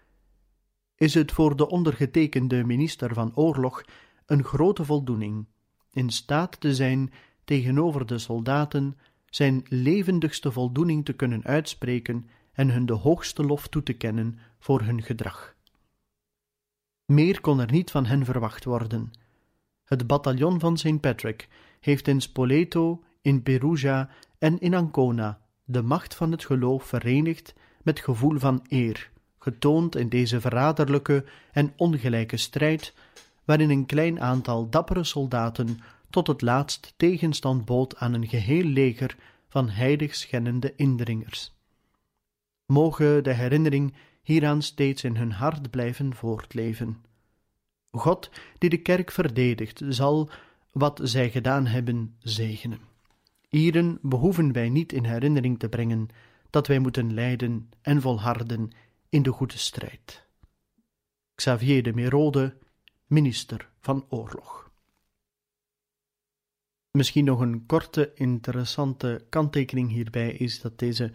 is 0.95 1.13
het 1.13 1.31
voor 1.31 1.55
de 1.55 1.69
ondergetekende 1.69 2.63
minister 2.63 3.13
van 3.13 3.35
Oorlog 3.35 3.83
een 4.25 4.43
grote 4.43 4.85
voldoening 4.85 5.45
in 5.91 6.09
staat 6.09 6.59
te 6.59 6.75
zijn 6.75 7.11
tegenover 7.43 8.05
de 8.05 8.17
soldaten 8.17 8.97
zijn 9.29 9.65
levendigste 9.69 10.51
voldoening 10.51 11.05
te 11.05 11.13
kunnen 11.13 11.43
uitspreken 11.43 12.27
en 12.53 12.69
hun 12.69 12.85
de 12.85 12.93
hoogste 12.93 13.43
lof 13.43 13.67
toe 13.67 13.83
te 13.83 13.93
kennen 13.93 14.39
voor 14.59 14.81
hun 14.81 15.01
gedrag. 15.01 15.55
Meer 17.05 17.41
kon 17.41 17.59
er 17.59 17.71
niet 17.71 17.91
van 17.91 18.05
hen 18.05 18.25
verwacht 18.25 18.63
worden. 18.63 19.11
Het 19.83 20.07
bataljon 20.07 20.59
van 20.59 20.77
St. 20.77 20.99
Patrick 20.99 21.47
heeft 21.79 22.07
in 22.07 22.21
Spoleto, 22.21 23.03
in 23.21 23.43
Perugia 23.43 24.09
en 24.37 24.59
in 24.59 24.73
Ancona 24.73 25.41
de 25.65 25.81
macht 25.81 26.15
van 26.15 26.31
het 26.31 26.45
geloof 26.45 26.83
verenigd 26.83 27.53
met 27.83 27.99
gevoel 27.99 28.39
van 28.39 28.65
eer, 28.67 29.09
getoond 29.39 29.95
in 29.95 30.09
deze 30.09 30.41
verraderlijke 30.41 31.25
en 31.51 31.73
ongelijke 31.75 32.37
strijd, 32.37 32.93
waarin 33.45 33.69
een 33.69 33.85
klein 33.85 34.21
aantal 34.21 34.69
dappere 34.69 35.03
soldaten 35.03 35.79
tot 36.09 36.27
het 36.27 36.41
laatst 36.41 36.93
tegenstand 36.97 37.65
bood 37.65 37.95
aan 37.95 38.13
een 38.13 38.27
geheel 38.27 38.63
leger 38.63 39.15
van 39.49 39.69
heilig 39.69 40.15
schennende 40.15 40.73
indringers. 40.75 41.53
Moge 42.65 43.19
de 43.23 43.33
herinnering 43.33 43.93
hieraan 44.21 44.61
steeds 44.61 45.03
in 45.03 45.15
hun 45.15 45.31
hart 45.31 45.69
blijven 45.69 46.15
voortleven. 46.15 47.05
God, 47.91 48.31
die 48.57 48.69
de 48.69 48.81
kerk 48.81 49.11
verdedigt, 49.11 49.81
zal 49.87 50.29
wat 50.71 50.99
zij 51.03 51.29
gedaan 51.29 51.65
hebben 51.65 52.15
zegenen. 52.19 52.79
Hierin 53.49 53.99
behoeven 54.01 54.51
wij 54.51 54.69
niet 54.69 54.93
in 54.93 55.05
herinnering 55.05 55.59
te 55.59 55.69
brengen 55.69 56.07
dat 56.49 56.67
wij 56.67 56.79
moeten 56.79 57.13
lijden 57.13 57.69
en 57.81 58.01
volharden 58.01 58.69
in 59.09 59.23
de 59.23 59.31
goede 59.31 59.57
strijd. 59.57 60.25
Xavier 61.35 61.83
de 61.83 61.93
Merode, 61.93 62.57
minister 63.07 63.69
van 63.79 64.05
Oorlog. 64.09 64.71
Misschien 66.91 67.25
nog 67.25 67.39
een 67.39 67.65
korte, 67.65 68.11
interessante 68.13 69.25
kanttekening 69.29 69.89
hierbij 69.89 70.31
is 70.31 70.61
dat 70.61 70.79
deze 70.79 71.11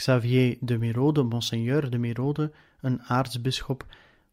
Xavier 0.00 0.56
de 0.60 0.78
Merode, 0.78 1.22
Monseigneur 1.22 1.90
de 1.90 1.98
Merode, 1.98 2.52
een 2.80 3.02
aartsbisschop, 3.02 3.86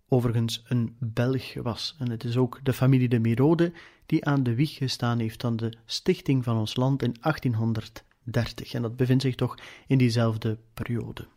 overigens 0.08 0.64
een 0.68 0.96
Belg 1.00 1.54
was. 1.54 1.96
En 2.00 2.10
het 2.10 2.24
is 2.24 2.38
ook 2.38 2.60
de 2.64 2.74
familie 2.74 3.10
de 3.10 3.20
Merode 3.20 3.74
die 4.06 4.26
aan 4.26 4.44
de 4.44 4.56
wieg 4.56 4.76
gestaan 4.76 5.20
heeft 5.20 5.42
van 5.42 5.56
de 5.56 5.74
stichting 5.86 6.44
van 6.44 6.58
ons 6.58 6.76
land 6.76 7.04
in 7.04 7.16
1830. 7.22 8.74
En 8.74 8.82
dat 8.82 8.96
bevindt 8.96 9.24
zich 9.24 9.36
toch 9.36 9.58
in 9.88 9.98
diezelfde 9.98 10.58
periode. 10.74 11.28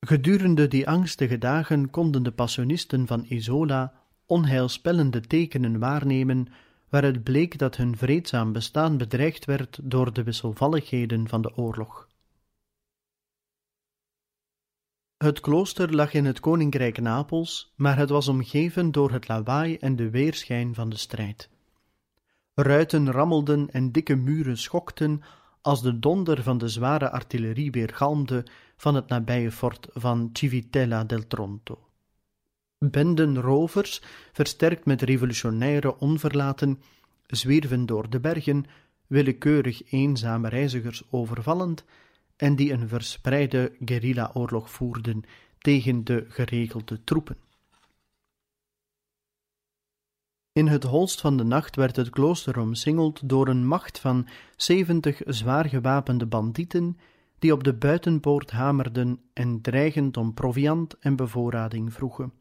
Gedurende 0.00 0.68
die 0.68 0.88
angstige 0.88 1.38
dagen 1.38 1.90
konden 1.90 2.22
de 2.22 2.32
passionisten 2.32 3.06
van 3.06 3.24
Isola 3.28 3.92
onheilspellende 4.26 5.20
tekenen 5.20 5.78
waarnemen 5.78 6.46
waaruit 6.94 7.22
bleek 7.22 7.58
dat 7.58 7.76
hun 7.76 7.96
vreedzaam 7.96 8.52
bestaan 8.52 8.96
bedreigd 8.96 9.44
werd 9.44 9.78
door 9.82 10.12
de 10.12 10.22
wisselvalligheden 10.22 11.28
van 11.28 11.42
de 11.42 11.56
oorlog. 11.56 12.08
Het 15.16 15.40
klooster 15.40 15.94
lag 15.94 16.12
in 16.12 16.24
het 16.24 16.40
koninkrijk 16.40 17.00
Napels, 17.00 17.72
maar 17.76 17.96
het 17.96 18.08
was 18.08 18.28
omgeven 18.28 18.92
door 18.92 19.10
het 19.10 19.28
lawaai 19.28 19.76
en 19.76 19.96
de 19.96 20.10
weerschijn 20.10 20.74
van 20.74 20.88
de 20.88 20.96
strijd. 20.96 21.50
Ruiten 22.54 23.10
rammelden 23.10 23.70
en 23.70 23.92
dikke 23.92 24.14
muren 24.14 24.58
schokten 24.58 25.22
als 25.60 25.82
de 25.82 25.98
donder 25.98 26.42
van 26.42 26.58
de 26.58 26.68
zware 26.68 27.10
artillerie 27.10 27.70
weergalmde 27.70 28.46
van 28.76 28.94
het 28.94 29.08
nabije 29.08 29.52
fort 29.52 29.88
van 29.92 30.30
Civitella 30.32 31.04
del 31.04 31.26
Tronto. 31.26 31.83
Benden 32.78 33.40
rovers, 33.40 34.02
versterkt 34.32 34.84
met 34.84 35.02
revolutionaire 35.02 35.98
onverlaten, 35.98 36.82
zwierven 37.26 37.86
door 37.86 38.10
de 38.10 38.20
bergen, 38.20 38.64
willekeurig 39.06 39.92
eenzame 39.92 40.48
reizigers 40.48 41.02
overvallend, 41.10 41.84
en 42.36 42.56
die 42.56 42.72
een 42.72 42.88
verspreide 42.88 43.72
guerrilla-oorlog 43.84 44.70
voerden 44.70 45.22
tegen 45.58 46.04
de 46.04 46.24
geregelde 46.28 47.04
troepen. 47.04 47.36
In 50.52 50.66
het 50.66 50.82
holst 50.82 51.20
van 51.20 51.36
de 51.36 51.44
nacht 51.44 51.76
werd 51.76 51.96
het 51.96 52.10
klooster 52.10 52.60
omsingeld 52.60 53.28
door 53.28 53.48
een 53.48 53.66
macht 53.66 53.98
van 53.98 54.28
zeventig 54.56 55.20
zwaar 55.26 55.68
gewapende 55.68 56.26
bandieten, 56.26 56.98
die 57.38 57.52
op 57.52 57.64
de 57.64 57.74
buitenpoort 57.74 58.50
hamerden 58.50 59.20
en 59.32 59.60
dreigend 59.60 60.16
om 60.16 60.34
proviand 60.34 60.98
en 60.98 61.16
bevoorrading 61.16 61.92
vroegen. 61.92 62.32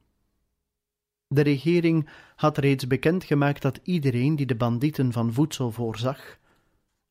De 1.34 1.42
regering 1.42 2.10
had 2.36 2.58
reeds 2.58 2.88
bekendgemaakt 2.88 3.62
dat 3.62 3.80
iedereen 3.84 4.36
die 4.36 4.46
de 4.46 4.56
bandieten 4.56 5.12
van 5.12 5.34
voedsel 5.34 5.72
voorzag, 5.72 6.38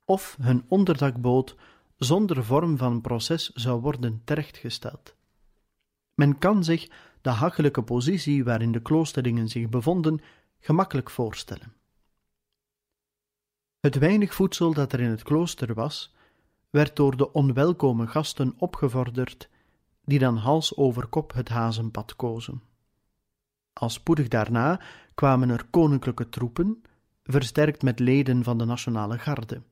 of 0.04 0.36
hun 0.40 0.64
onderdak 0.68 1.20
bood, 1.20 1.56
zonder 1.96 2.44
vorm 2.44 2.76
van 2.76 3.00
proces 3.00 3.50
zou 3.50 3.80
worden 3.80 4.20
terechtgesteld. 4.24 5.14
Men 6.14 6.38
kan 6.38 6.64
zich 6.64 6.90
de 7.20 7.30
hachelijke 7.30 7.82
positie 7.82 8.44
waarin 8.44 8.72
de 8.72 8.82
kloosterlingen 8.82 9.48
zich 9.48 9.68
bevonden 9.68 10.20
gemakkelijk 10.60 11.10
voorstellen. 11.10 11.72
Het 13.80 13.98
weinig 13.98 14.34
voedsel 14.34 14.74
dat 14.74 14.92
er 14.92 15.00
in 15.00 15.10
het 15.10 15.22
klooster 15.22 15.74
was, 15.74 16.14
werd 16.70 16.96
door 16.96 17.16
de 17.16 17.32
onwelkome 17.32 18.06
gasten 18.06 18.54
opgevorderd, 18.58 19.48
die 20.04 20.18
dan 20.18 20.36
hals 20.36 20.76
over 20.76 21.06
kop 21.06 21.32
het 21.32 21.48
hazenpad 21.48 22.16
kozen. 22.16 22.62
Al 23.72 23.88
spoedig 23.88 24.28
daarna 24.28 24.80
kwamen 25.14 25.50
er 25.50 25.66
koninklijke 25.70 26.28
troepen, 26.28 26.82
versterkt 27.24 27.82
met 27.82 27.98
leden 27.98 28.44
van 28.44 28.58
de 28.58 28.64
nationale 28.64 29.18
garde. 29.18 29.62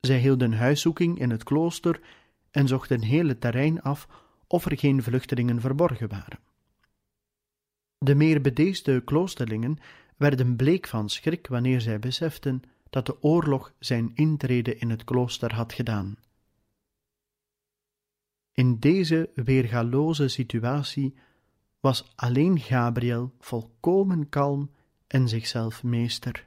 Zij 0.00 0.18
hielden 0.18 0.52
huiszoeking 0.52 1.18
in 1.18 1.30
het 1.30 1.44
klooster 1.44 2.00
en 2.50 2.68
zochten 2.68 3.02
heel 3.02 3.28
het 3.28 3.40
terrein 3.40 3.82
af 3.82 4.08
of 4.46 4.64
er 4.64 4.78
geen 4.78 5.02
vluchtelingen 5.02 5.60
verborgen 5.60 6.08
waren. 6.08 6.38
De 7.98 8.14
meer 8.14 8.40
bedeesde 8.40 9.04
kloosterlingen 9.04 9.78
werden 10.16 10.56
bleek 10.56 10.86
van 10.86 11.08
schrik 11.08 11.46
wanneer 11.46 11.80
zij 11.80 11.98
beseften 11.98 12.62
dat 12.90 13.06
de 13.06 13.22
oorlog 13.22 13.72
zijn 13.78 14.10
intrede 14.14 14.76
in 14.76 14.90
het 14.90 15.04
klooster 15.04 15.54
had 15.54 15.72
gedaan. 15.72 16.16
In 18.52 18.78
deze 18.78 19.30
weergaloze 19.34 20.28
situatie 20.28 21.14
was 21.82 22.12
alleen 22.14 22.60
Gabriel 22.60 23.34
volkomen 23.38 24.28
kalm 24.28 24.70
en 25.06 25.28
zichzelf 25.28 25.82
meester. 25.82 26.46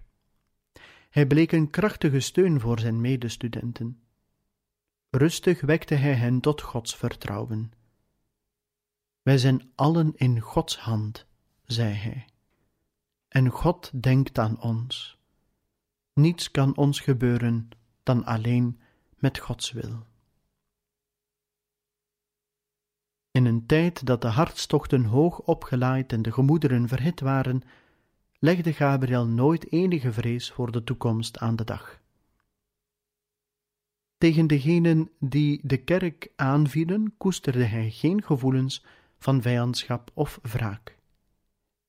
Hij 1.09 1.27
bleek 1.27 1.51
een 1.51 1.69
krachtige 1.69 2.19
steun 2.19 2.59
voor 2.59 2.79
zijn 2.79 3.01
medestudenten. 3.01 3.99
Rustig 5.09 5.61
wekte 5.61 5.95
hij 5.95 6.13
hen 6.13 6.39
tot 6.39 6.61
Gods 6.61 6.95
vertrouwen. 6.95 7.71
Wij 9.21 9.37
zijn 9.37 9.71
allen 9.75 10.13
in 10.15 10.39
Gods 10.39 10.77
hand, 10.77 11.25
zei 11.65 11.93
hij. 11.93 12.25
En 13.27 13.49
God 13.49 14.03
denkt 14.03 14.37
aan 14.37 14.61
ons. 14.61 15.17
Niets 16.13 16.51
kan 16.51 16.75
ons 16.75 16.99
gebeuren 16.99 17.69
dan 18.03 18.25
alleen 18.25 18.79
met 19.17 19.39
Gods 19.39 19.71
wil. 19.71 20.05
In 23.35 23.45
een 23.45 23.65
tijd 23.65 24.05
dat 24.05 24.21
de 24.21 24.27
hartstochten 24.27 25.03
hoog 25.03 25.39
opgelaaid 25.39 26.11
en 26.11 26.21
de 26.21 26.31
gemoederen 26.31 26.87
verhit 26.87 27.19
waren, 27.19 27.61
legde 28.39 28.73
Gabriel 28.73 29.27
nooit 29.27 29.71
enige 29.71 30.11
vrees 30.11 30.51
voor 30.51 30.71
de 30.71 30.83
toekomst 30.83 31.39
aan 31.39 31.55
de 31.55 31.63
dag. 31.63 31.99
Tegen 34.17 34.47
degenen 34.47 35.09
die 35.19 35.59
de 35.63 35.77
kerk 35.77 36.31
aanvielen, 36.35 37.13
koesterde 37.17 37.63
hij 37.63 37.89
geen 37.89 38.23
gevoelens 38.23 38.85
van 39.17 39.41
vijandschap 39.41 40.11
of 40.13 40.39
wraak. 40.41 40.97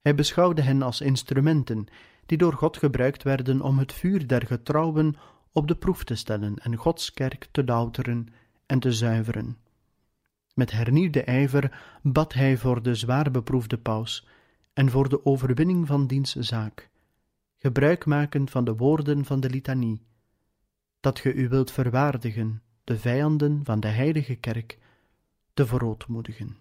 Hij 0.01 0.14
beschouwde 0.14 0.62
hen 0.62 0.82
als 0.82 1.01
instrumenten 1.01 1.86
die 2.26 2.38
door 2.38 2.53
God 2.53 2.76
gebruikt 2.76 3.22
werden 3.22 3.61
om 3.61 3.78
het 3.78 3.92
vuur 3.92 4.26
der 4.26 4.47
getrouwen 4.47 5.16
op 5.53 5.68
de 5.68 5.76
proef 5.76 6.05
te 6.05 6.14
stellen 6.14 6.57
en 6.57 6.76
Gods 6.76 7.12
kerk 7.12 7.49
te 7.51 7.64
louteren 7.64 8.28
en 8.66 8.78
te 8.78 8.92
zuiveren. 8.92 9.65
Met 10.57 10.70
hernieuwde 10.70 11.22
ijver 11.22 11.98
bad 12.02 12.32
hij 12.32 12.57
voor 12.57 12.82
de 12.82 12.94
zwaar 12.94 13.30
beproefde 13.30 13.78
paus 13.78 14.26
en 14.72 14.90
voor 14.90 15.09
de 15.09 15.24
overwinning 15.24 15.86
van 15.86 16.07
diens 16.07 16.34
zaak, 16.34 16.90
gebruik 17.57 18.07
makend 18.07 18.50
van 18.50 18.64
de 18.64 18.76
woorden 18.76 19.24
van 19.24 19.40
de 19.40 19.50
litanie, 19.50 20.02
dat 21.00 21.18
ge 21.18 21.32
u 21.32 21.48
wilt 21.48 21.70
verwaardigen, 21.70 22.62
de 22.84 22.98
vijanden 22.98 23.64
van 23.64 23.80
de 23.80 23.88
heilige 23.88 24.34
kerk 24.34 24.78
te 25.54 25.66
verootmoedigen. 25.66 26.57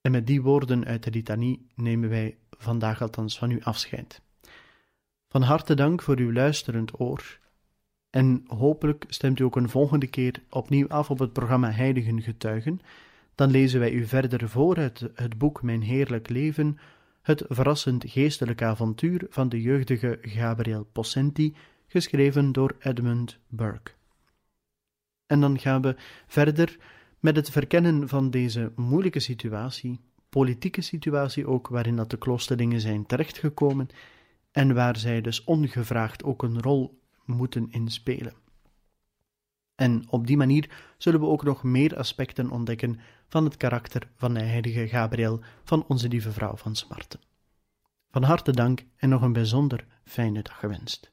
En 0.00 0.10
met 0.10 0.26
die 0.26 0.42
woorden 0.42 0.84
uit 0.84 1.02
de 1.02 1.10
litanie 1.10 1.66
nemen 1.74 2.08
wij 2.08 2.38
vandaag 2.50 3.02
althans 3.02 3.38
van 3.38 3.50
u 3.50 3.60
afscheid. 3.62 4.22
Van 5.28 5.42
harte 5.42 5.74
dank 5.74 6.02
voor 6.02 6.18
uw 6.18 6.32
luisterend 6.32 7.00
oor. 7.00 7.38
En 8.10 8.44
hopelijk 8.46 9.04
stemt 9.08 9.38
u 9.38 9.44
ook 9.44 9.56
een 9.56 9.68
volgende 9.68 10.06
keer 10.06 10.42
opnieuw 10.48 10.88
af 10.88 11.10
op 11.10 11.18
het 11.18 11.32
programma 11.32 11.70
Heiligen 11.70 12.22
Getuigen. 12.22 12.80
Dan 13.34 13.50
lezen 13.50 13.80
wij 13.80 13.92
u 13.92 14.06
verder 14.06 14.48
voor 14.48 14.76
uit 14.76 15.10
het 15.14 15.38
boek 15.38 15.62
Mijn 15.62 15.82
Heerlijk 15.82 16.28
Leven, 16.28 16.78
het 17.22 17.44
verrassend 17.48 18.04
geestelijke 18.06 18.64
avontuur 18.64 19.26
van 19.28 19.48
de 19.48 19.60
jeugdige 19.60 20.18
Gabriel 20.22 20.88
Possenti, 20.92 21.54
geschreven 21.86 22.52
door 22.52 22.76
Edmund 22.78 23.38
Burke. 23.48 23.92
En 25.26 25.40
dan 25.40 25.58
gaan 25.58 25.82
we 25.82 25.96
verder 26.26 26.76
met 27.18 27.36
het 27.36 27.50
verkennen 27.50 28.08
van 28.08 28.30
deze 28.30 28.72
moeilijke 28.76 29.20
situatie, 29.20 30.00
politieke 30.28 30.80
situatie 30.80 31.46
ook, 31.46 31.68
waarin 31.68 31.96
dat 31.96 32.10
de 32.10 32.16
kloosterlingen 32.16 32.80
zijn 32.80 33.06
terechtgekomen 33.06 33.88
en 34.50 34.74
waar 34.74 34.96
zij 34.96 35.20
dus 35.20 35.44
ongevraagd 35.44 36.24
ook 36.24 36.42
een 36.42 36.62
rol 36.62 36.99
moeten 37.30 37.70
inspelen. 37.70 38.34
En 39.74 40.04
op 40.08 40.26
die 40.26 40.36
manier 40.36 40.94
zullen 40.98 41.20
we 41.20 41.26
ook 41.26 41.42
nog 41.44 41.62
meer 41.62 41.96
aspecten 41.96 42.50
ontdekken 42.50 43.00
van 43.28 43.44
het 43.44 43.56
karakter 43.56 44.10
van 44.16 44.34
de 44.34 44.40
heilige 44.40 44.88
Gabriel 44.88 45.40
van 45.64 45.84
onze 45.88 46.08
lieve 46.08 46.32
vrouw 46.32 46.56
van 46.56 46.76
Smarten. 46.76 47.20
Van 48.10 48.22
harte 48.22 48.52
dank 48.52 48.84
en 48.96 49.08
nog 49.08 49.22
een 49.22 49.32
bijzonder 49.32 49.86
fijne 50.04 50.42
dag 50.42 50.58
gewenst. 50.58 51.09